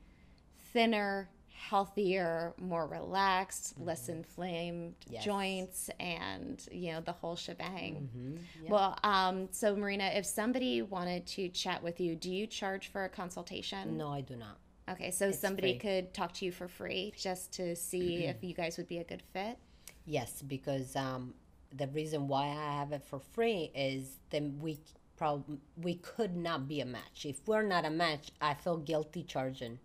thinner, 0.74 1.30
healthier, 1.50 2.54
more 2.60 2.86
relaxed, 2.88 3.74
less 3.80 4.10
inflamed 4.10 4.94
Mm-hmm. 5.00 5.14
Yes. 5.14 5.24
joints, 5.26 5.90
and 6.00 6.64
you 6.72 6.92
know 6.94 7.02
the 7.02 7.14
whole 7.14 7.36
shebang. 7.36 8.10
Mm-hmm. 8.16 8.70
Well, 8.72 8.98
um, 9.04 9.48
so 9.52 9.76
Marina, 9.76 10.12
if 10.14 10.26
somebody 10.26 10.82
wanted 10.84 11.26
to 11.28 11.50
chat 11.50 11.82
with 11.82 12.00
you, 12.00 12.16
do 12.16 12.30
you 12.32 12.46
charge 12.48 12.88
for 12.92 13.06
a 13.06 13.10
consultation? 13.10 13.98
No, 13.98 14.10
I 14.10 14.22
do 14.22 14.36
not. 14.36 14.58
Okay, 14.90 15.12
so 15.12 15.32
somebody 15.32 15.74
free. 15.74 15.80
could 15.80 16.14
talk 16.14 16.32
to 16.36 16.46
you 16.46 16.52
for 16.52 16.68
free 16.68 17.12
just 17.18 17.52
to 17.54 17.76
see 17.76 18.26
if 18.26 18.44
you 18.44 18.54
guys 18.54 18.78
would 18.78 18.88
be 18.88 19.00
a 19.00 19.04
good 19.04 19.24
fit. 19.34 19.58
Yes, 20.06 20.42
because 20.42 20.96
um, 20.96 21.34
the 21.76 21.88
reason 21.88 22.28
why 22.28 22.48
I 22.48 22.78
have 22.80 22.92
it 22.92 23.04
for 23.04 23.20
free 23.20 23.72
is 23.76 24.18
then 24.30 24.60
we 24.60 24.80
prob- 25.18 25.60
we 25.82 25.96
could 25.96 26.36
not 26.36 26.68
be 26.68 26.80
a 26.82 26.86
match. 26.86 27.26
If 27.26 27.48
we're 27.48 27.64
not 27.64 27.86
a 27.86 27.90
match, 27.90 28.32
I 28.42 28.54
feel 28.54 28.78
guilty 28.78 29.24
charging. 29.24 29.80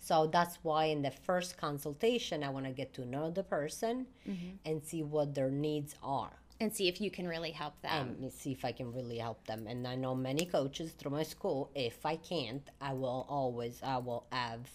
So 0.00 0.26
that's 0.26 0.58
why 0.62 0.86
in 0.86 1.02
the 1.02 1.10
first 1.10 1.56
consultation, 1.56 2.44
I 2.44 2.50
want 2.50 2.66
to 2.66 2.72
get 2.72 2.94
to 2.94 3.04
know 3.04 3.30
the 3.30 3.42
person 3.42 4.06
mm-hmm. 4.28 4.50
and 4.64 4.84
see 4.84 5.02
what 5.02 5.34
their 5.34 5.50
needs 5.50 5.94
are. 6.02 6.30
And 6.60 6.74
see 6.74 6.88
if 6.88 7.00
you 7.00 7.10
can 7.10 7.28
really 7.28 7.52
help 7.52 7.80
them. 7.82 8.16
and 8.20 8.32
see 8.32 8.50
if 8.50 8.64
I 8.64 8.72
can 8.72 8.92
really 8.92 9.18
help 9.18 9.46
them. 9.46 9.66
And 9.68 9.86
I 9.86 9.94
know 9.94 10.14
many 10.14 10.44
coaches 10.44 10.90
through 10.92 11.12
my 11.12 11.22
school. 11.22 11.70
If 11.74 12.04
I 12.04 12.16
can't, 12.16 12.68
I 12.80 12.94
will 12.94 13.26
always 13.28 13.80
I 13.82 13.98
will 13.98 14.26
have 14.32 14.68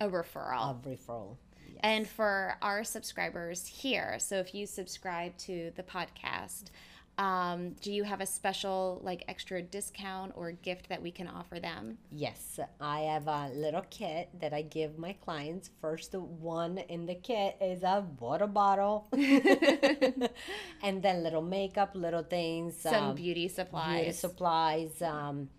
a 0.00 0.08
referral. 0.08 0.84
a 0.84 0.88
referral. 0.88 1.36
And 1.82 2.06
for 2.06 2.56
our 2.62 2.84
subscribers 2.84 3.66
here, 3.66 4.18
so 4.18 4.36
if 4.36 4.54
you 4.54 4.66
subscribe 4.66 5.36
to 5.38 5.72
the 5.76 5.82
podcast, 5.82 6.64
um, 7.20 7.72
do 7.82 7.92
you 7.92 8.04
have 8.04 8.22
a 8.22 8.26
special 8.26 9.00
like 9.04 9.24
extra 9.28 9.60
discount 9.60 10.32
or 10.36 10.52
gift 10.52 10.88
that 10.88 11.02
we 11.02 11.10
can 11.10 11.28
offer 11.28 11.60
them? 11.60 11.98
Yes, 12.10 12.58
I 12.80 13.00
have 13.00 13.28
a 13.28 13.50
little 13.54 13.84
kit 13.90 14.30
that 14.40 14.54
I 14.54 14.62
give 14.62 14.98
my 14.98 15.12
clients. 15.12 15.68
First 15.82 16.14
one 16.14 16.78
in 16.78 17.04
the 17.04 17.14
kit 17.14 17.56
is 17.60 17.82
a 17.82 18.06
water 18.18 18.46
bottle, 18.46 19.06
and 19.12 21.02
then 21.02 21.22
little 21.22 21.42
makeup, 21.42 21.90
little 21.94 22.22
things, 22.22 22.76
Some 22.78 23.04
um, 23.10 23.14
beauty 23.14 23.48
supplies. 23.48 23.96
beauty 23.96 24.12
supplies, 24.12 25.02
um, 25.02 25.50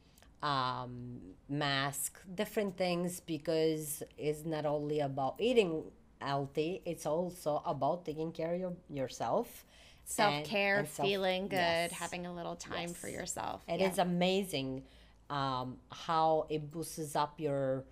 um, 0.41 1.19
mask, 1.47 2.19
different 2.33 2.75
things 2.75 3.19
because 3.19 4.01
it's 4.17 4.45
not 4.45 4.65
only 4.65 4.99
about 4.99 5.35
eating 5.39 5.83
healthy; 6.21 6.81
it's 6.85 7.05
also 7.05 7.61
about 7.65 8.05
taking 8.05 8.31
care 8.31 8.65
of 8.65 8.75
yourself. 8.89 9.65
Self 10.03 10.43
care, 10.45 10.79
and 10.79 10.87
self- 10.87 11.07
feeling 11.07 11.43
good, 11.47 11.57
yes. 11.57 11.91
having 11.91 12.25
a 12.25 12.33
little 12.33 12.55
time 12.55 12.93
for 12.93 13.07
yourself. 13.07 13.63
It 13.67 13.79
Yeah. 13.79 13.89
is 13.91 13.97
amazing 13.99 14.83
um, 15.29 15.77
how 15.91 16.47
it 16.49 16.69
boosts 16.71 17.15
up 17.15 17.39
your 17.39 17.85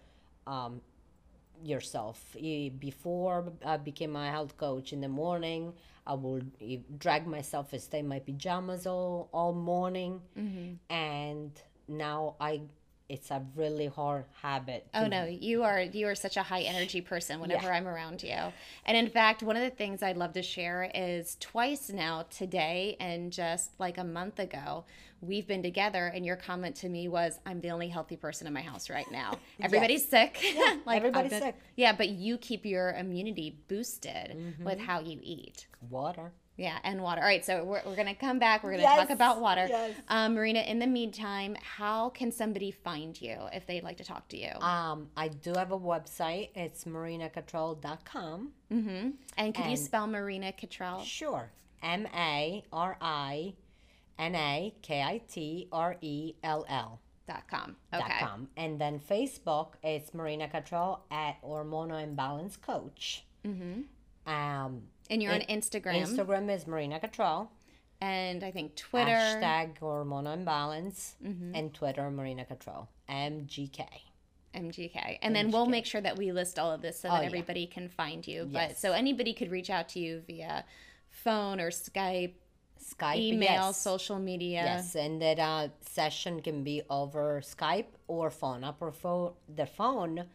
um, 0.48 0.82
yourself. 1.64 2.36
Before 2.80 3.52
I 3.66 3.78
became 3.78 4.16
a 4.16 4.30
health 4.32 4.58
coach 4.58 4.94
in 4.94 5.02
the 5.02 5.08
morning, 5.10 5.74
I 6.08 6.14
would 6.14 6.52
drag 7.00 7.28
myself 7.28 7.74
and 7.74 7.82
stay 7.82 8.00
in 8.00 8.08
my 8.08 8.20
pajamas 8.20 8.88
all, 8.88 9.30
all 9.34 9.54
morning. 9.54 10.22
Mm-hmm. 10.38 10.94
And 10.94 11.52
now 11.88 12.36
I, 12.40 12.62
it's 13.10 13.32
a 13.32 13.44
really 13.56 13.88
hard 13.88 14.26
habit. 14.42 14.88
Oh 14.94 15.08
no, 15.08 15.26
you 15.26 15.64
are 15.64 15.82
you 15.82 16.08
are 16.08 16.16
such 16.16 16.38
a 16.38 16.44
high 16.44 16.62
energy 16.62 17.02
person 17.02 17.40
whenever 17.40 17.72
I'm 17.72 17.88
around 17.88 18.22
you. 18.24 18.36
And 18.86 18.96
in 18.96 19.10
fact, 19.10 19.42
one 19.44 19.58
of 19.58 19.64
the 19.64 19.70
things 19.72 20.04
I'd 20.04 20.16
love 20.18 20.34
to 20.34 20.44
share 20.44 20.90
is 20.94 21.36
twice 21.40 21.90
now 21.90 22.26
today 22.30 22.96
and 23.00 23.32
just 23.34 23.72
like 23.80 23.98
a 23.98 24.04
month 24.04 24.38
ago, 24.40 24.86
we've 25.22 25.48
been 25.48 25.64
together 25.64 26.06
and 26.14 26.24
your 26.26 26.36
comment 26.36 26.76
to 26.78 26.88
me 26.90 27.08
was 27.08 27.40
I'm 27.46 27.60
the 27.62 27.72
only 27.72 27.90
healthy 27.90 28.16
person 28.16 28.46
in 28.46 28.54
my 28.54 28.62
house 28.62 28.90
right 28.90 29.12
now. 29.12 29.40
Everybody's 29.60 30.08
sick. 30.08 30.38
like 30.86 30.98
I've 30.98 30.98
everybody's 30.98 31.32
been- 31.32 31.42
sick. 31.42 31.56
Yeah, 31.76 31.94
but 31.94 32.10
you 32.10 32.38
keep 32.38 32.66
your 32.66 32.92
immunity 32.92 33.58
boosted 33.68 34.36
Mm-hmm. 34.38 34.64
with 34.64 34.80
how 34.80 35.00
you 35.00 35.20
eat. 35.24 35.66
Water. 35.90 36.32
Yeah, 36.60 36.78
and 36.84 37.02
water. 37.02 37.22
All 37.22 37.28
right, 37.28 37.46
so 37.46 37.64
we're, 37.64 37.82
we're 37.86 37.96
going 37.96 38.10
to 38.10 38.14
come 38.14 38.38
back. 38.38 38.66
We're 38.66 38.72
going 38.72 38.82
to 38.84 38.96
talk 38.96 39.10
about 39.12 39.40
water. 39.40 39.66
yes. 39.70 39.96
Um, 40.10 40.34
Marina, 40.34 40.60
in 40.60 40.78
the 40.78 40.88
meantime, 40.88 41.56
how 41.62 42.10
can 42.10 42.34
somebody 42.34 42.70
find 42.70 43.20
you 43.20 43.38
if 43.54 43.66
they'd 43.66 43.82
like 43.84 43.96
to 43.98 44.04
talk 44.04 44.28
to 44.30 44.38
you? 44.38 44.52
Um, 44.60 45.08
I 45.16 45.30
do 45.30 45.54
have 45.56 45.72
a 45.72 45.80
website. 45.80 46.50
It's 46.56 46.84
marinacottrell.com. 46.84 48.52
Mm-hmm. 48.74 49.10
And 49.38 49.56
could 49.56 49.66
you 49.68 49.78
spell 49.78 50.06
Marina 50.06 50.52
Cottrell? 50.52 51.04
Sure. 51.04 51.50
M 51.82 52.06
A 52.14 52.62
R 52.74 52.98
I 53.00 53.54
N 54.18 54.36
A 54.36 54.76
K 54.82 55.02
I 55.02 55.22
T 55.30 55.70
R 55.72 55.96
E 56.02 56.34
L 56.44 56.66
L 56.68 57.00
Dot 57.26 57.44
com. 57.50 57.78
dot 57.94 58.12
com. 58.20 58.50
And 58.58 58.82
then 58.82 59.00
Facebook, 59.00 59.76
it's 59.82 60.14
Marina 60.14 60.50
Cottrell 60.50 61.06
at 61.10 61.42
Hormonal 61.42 62.04
Imbalance 62.04 62.58
Coach. 62.58 63.24
Mm-hmm. 63.46 63.82
Um, 64.30 64.82
And 65.10 65.22
you're 65.24 65.34
on 65.34 65.42
Instagram, 65.42 66.06
Instagram 66.06 66.54
is 66.54 66.68
Marina 66.68 67.00
Cottrell. 67.00 67.52
and 68.02 68.44
I 68.44 68.52
think 68.52 68.76
Twitter. 68.76 69.10
Hashtag 69.12 69.80
Hormonal 69.80 70.34
Imbalance. 70.36 71.16
And 71.24 71.74
Twitter, 71.74 72.10
Marina 72.12 72.46
Cottrell. 72.46 72.90
MGK. 73.10 73.86
MGK. 74.56 75.20
And 75.22 75.36
then 75.36 75.52
we'll 75.52 75.66
make 75.68 75.86
sure 75.86 76.02
that 76.02 76.18
we 76.18 76.32
list 76.32 76.58
all 76.58 76.72
of 76.72 76.82
this 76.82 77.00
so 77.00 77.08
that 77.10 77.22
yeah. 77.22 77.28
everybody 77.28 77.68
can 77.68 77.90
find 77.90 78.26
you. 78.28 78.46
But 78.46 78.70
Yes. 78.70 78.80
so 78.80 78.94
anybody 78.94 79.34
could 79.34 79.52
reach 79.52 79.70
out 79.70 79.90
to 79.90 80.00
you 80.00 80.22
via 80.28 80.64
phone 81.10 81.60
or 81.60 81.70
Skype, 81.70 82.34
Skype. 82.82 83.18
email, 83.18 83.68
yes. 83.68 83.82
social 83.82 84.18
media. 84.18 84.64
Yes, 84.64 84.96
and 84.96 85.22
that 85.22 85.40
uh, 85.40 85.68
session 85.82 86.42
can 86.42 86.64
be 86.64 86.82
over 86.90 87.42
Skype 87.42 87.88
or 88.08 88.30
phone. 88.32 88.64
I 88.64 88.72
prefer 88.72 89.32
the 89.54 89.66
phone 89.66 90.26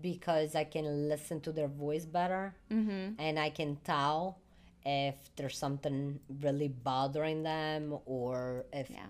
because 0.00 0.54
I 0.54 0.64
can 0.64 1.08
listen 1.08 1.40
to 1.42 1.52
their 1.52 1.68
voice 1.68 2.06
better 2.06 2.54
Mm-hmm. 2.70 3.14
and 3.20 3.38
I 3.38 3.50
can 3.50 3.76
tell 3.84 4.38
if 4.84 5.16
there's 5.36 5.58
something 5.58 6.20
really 6.40 6.68
bothering 6.68 7.42
them 7.42 7.98
or 8.06 8.64
if 8.72 8.90
Yeah. 8.90 9.06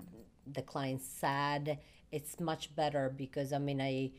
the 0.53 0.62
client's 0.62 1.07
sad. 1.07 1.79
It's 2.11 2.40
much 2.40 2.74
better 2.74 3.11
because 3.14 3.53
I'm 3.53 3.68
in 3.68 3.81
a 3.81 4.12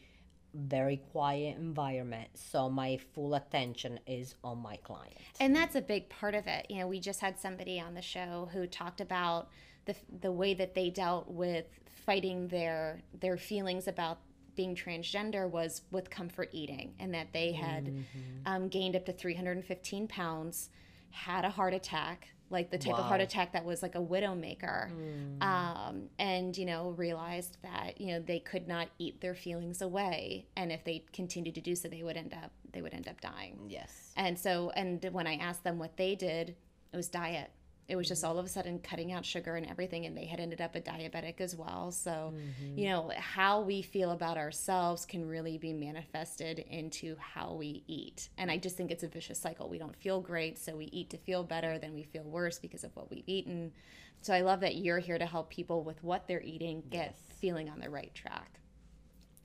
very 0.54 0.98
quiet 1.12 1.58
environment, 1.58 2.30
so 2.34 2.70
my 2.70 2.98
full 3.14 3.36
attention 3.36 4.00
is 4.08 4.36
on 4.44 4.58
my 4.60 4.78
client. 4.78 5.16
And 5.40 5.56
that's 5.56 5.76
a 5.76 5.82
big 5.82 6.10
part 6.10 6.34
of 6.34 6.48
it. 6.48 6.66
You 6.70 6.80
know, 6.80 6.88
we 6.88 7.00
just 7.00 7.20
had 7.20 7.40
somebody 7.40 7.80
on 7.80 7.94
the 7.94 8.02
show 8.02 8.50
who 8.54 8.66
talked 8.68 9.02
about 9.02 9.50
the 9.86 9.96
the 10.22 10.32
way 10.32 10.54
that 10.56 10.74
they 10.76 10.90
dealt 10.90 11.28
with 11.30 11.66
fighting 12.06 12.48
their 12.48 13.02
their 13.20 13.38
feelings 13.38 13.88
about 13.88 14.20
being 14.60 14.76
transgender 14.76 15.50
was 15.50 15.84
with 15.90 16.10
comfort 16.10 16.50
eating 16.52 16.94
and 17.00 17.14
that 17.14 17.32
they 17.32 17.54
had 17.54 17.86
Mm-hmm. 17.86 18.04
um, 18.46 18.68
gained 18.68 18.94
up 18.94 19.06
to 19.06 19.14
315 19.14 20.06
pounds, 20.10 20.70
had 21.12 21.46
a 21.46 21.50
heart 21.50 21.74
attack, 21.74 22.28
like 22.50 22.70
the 22.70 22.78
type 22.78 22.96
of 23.00 23.06
heart 23.06 23.22
attack 23.22 23.54
that 23.54 23.64
was 23.64 23.82
like 23.82 23.96
a 23.96 24.02
widowmaker, 24.02 24.92
um, 25.42 26.10
and 26.18 26.58
you 26.58 26.66
know 26.66 26.90
realized 26.98 27.58
that 27.62 28.02
you 28.02 28.08
know 28.08 28.20
they 28.20 28.40
could 28.40 28.68
not 28.68 28.90
eat 28.98 29.22
their 29.22 29.36
feelings 29.36 29.82
away, 29.82 30.46
and 30.58 30.72
if 30.74 30.84
they 30.84 31.06
continued 31.14 31.56
to 31.56 31.62
do 31.62 31.74
so, 31.76 31.88
they 31.88 32.04
would 32.04 32.18
end 32.18 32.34
up 32.34 32.52
they 32.74 32.82
would 32.82 32.94
end 32.94 33.08
up 33.08 33.22
dying. 33.22 33.58
Yes. 33.68 34.12
And 34.18 34.38
so, 34.38 34.72
and 34.76 35.04
when 35.12 35.26
I 35.28 35.36
asked 35.36 35.64
them 35.64 35.80
what 35.80 35.96
they 35.96 36.16
did, 36.16 36.56
it 36.92 36.98
was 36.98 37.08
diet. 37.08 37.50
It 37.90 37.96
was 37.96 38.08
just 38.08 38.24
all 38.24 38.38
of 38.38 38.46
a 38.46 38.50
sudden 38.50 38.80
cutting 38.80 39.12
out 39.12 39.26
sugar 39.26 39.56
and 39.56 39.66
everything, 39.66 40.06
and 40.06 40.16
they 40.16 40.26
had 40.26 40.40
ended 40.40 40.62
up 40.62 40.76
a 40.76 40.80
diabetic 40.80 41.42
as 41.42 41.56
well. 41.56 41.92
So, 41.92 42.34
mm-hmm. 42.36 42.78
you 42.78 42.88
know, 42.88 43.12
how 43.18 43.62
we 43.62 43.82
feel 43.82 44.12
about 44.12 44.38
ourselves 44.38 45.06
can 45.06 45.28
really 45.28 45.58
be 45.58 45.74
manifested 45.74 46.60
into 46.60 47.16
how 47.20 47.54
we 47.54 47.84
eat. 47.88 48.30
And 48.38 48.52
I 48.52 48.58
just 48.58 48.78
think 48.78 48.92
it's 48.92 49.04
a 49.04 49.08
vicious 49.08 49.40
cycle. 49.40 49.68
We 49.68 49.80
don't 49.80 49.96
feel 49.96 50.22
great, 50.22 50.58
so 50.60 50.76
we 50.76 50.86
eat 50.86 51.10
to 51.10 51.18
feel 51.18 51.44
better, 51.44 51.80
then 51.80 51.94
we 51.94 52.04
feel 52.04 52.24
worse 52.24 52.60
because 52.60 52.84
of 52.84 52.96
what 52.96 53.10
we've 53.10 53.28
eaten. 53.28 53.72
So 54.22 54.34
I 54.34 54.42
love 54.42 54.60
that 54.62 54.76
you're 54.76 55.00
here 55.00 55.18
to 55.18 55.26
help 55.26 55.50
people 55.50 55.84
with 55.84 56.04
what 56.04 56.28
they're 56.28 56.42
eating 56.42 56.84
get 56.90 57.18
feeling 57.40 57.70
on 57.70 57.80
the 57.80 57.90
right 57.90 58.14
track. 58.14 58.60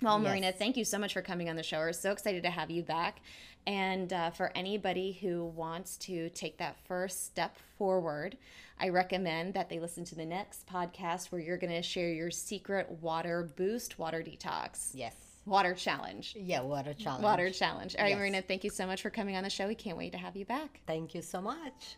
Well, 0.03 0.19
Marina, 0.19 0.53
thank 0.53 0.77
you 0.77 0.85
so 0.85 0.99
much 0.99 1.13
for 1.15 1.23
coming 1.23 1.49
on 1.49 1.57
the 1.57 1.63
show. 1.63 1.79
We're 1.79 1.93
so 1.93 2.13
excited 2.13 2.43
to 2.43 2.51
have 2.51 2.71
you 2.71 2.83
back. 2.83 3.21
And 3.67 4.13
uh, 4.13 4.31
for 4.31 4.53
anybody 4.55 5.13
who 5.13 5.45
wants 5.47 5.97
to 5.99 6.29
take 6.31 6.59
that 6.59 6.77
first 6.87 7.25
step 7.25 7.57
forward, 7.79 8.37
I 8.79 8.91
recommend 8.91 9.55
that 9.55 9.71
they 9.71 9.79
listen 9.79 10.05
to 10.07 10.15
the 10.15 10.27
next 10.27 10.67
podcast 10.67 11.33
where 11.33 11.41
you're 11.41 11.57
going 11.57 11.73
to 11.73 11.81
share 11.83 12.11
your 12.13 12.31
secret 12.31 12.91
water 13.01 13.51
boost, 13.57 13.99
water 13.99 14.23
detox, 14.23 14.91
Yes. 14.93 15.15
water 15.47 15.73
challenge. 15.73 16.35
Yeah, 16.39 16.61
water 16.61 16.93
challenge. 16.93 17.23
Water 17.25 17.51
challenge. 17.51 17.97
All 17.97 18.03
right, 18.03 18.11
Yes. 18.11 18.19
Marina, 18.19 18.43
thank 18.43 18.65
you 18.65 18.71
so 18.71 18.87
much 18.87 19.01
for 19.01 19.09
coming 19.11 19.37
on 19.37 19.45
the 19.45 19.51
show. 19.51 19.67
We 19.67 19.75
can't 19.75 19.97
wait 19.97 20.13
to 20.13 20.19
have 20.19 20.37
you 20.37 20.45
back. 20.45 20.81
Thank 20.87 21.15
you 21.15 21.23
so 21.23 21.41
much. 21.41 21.97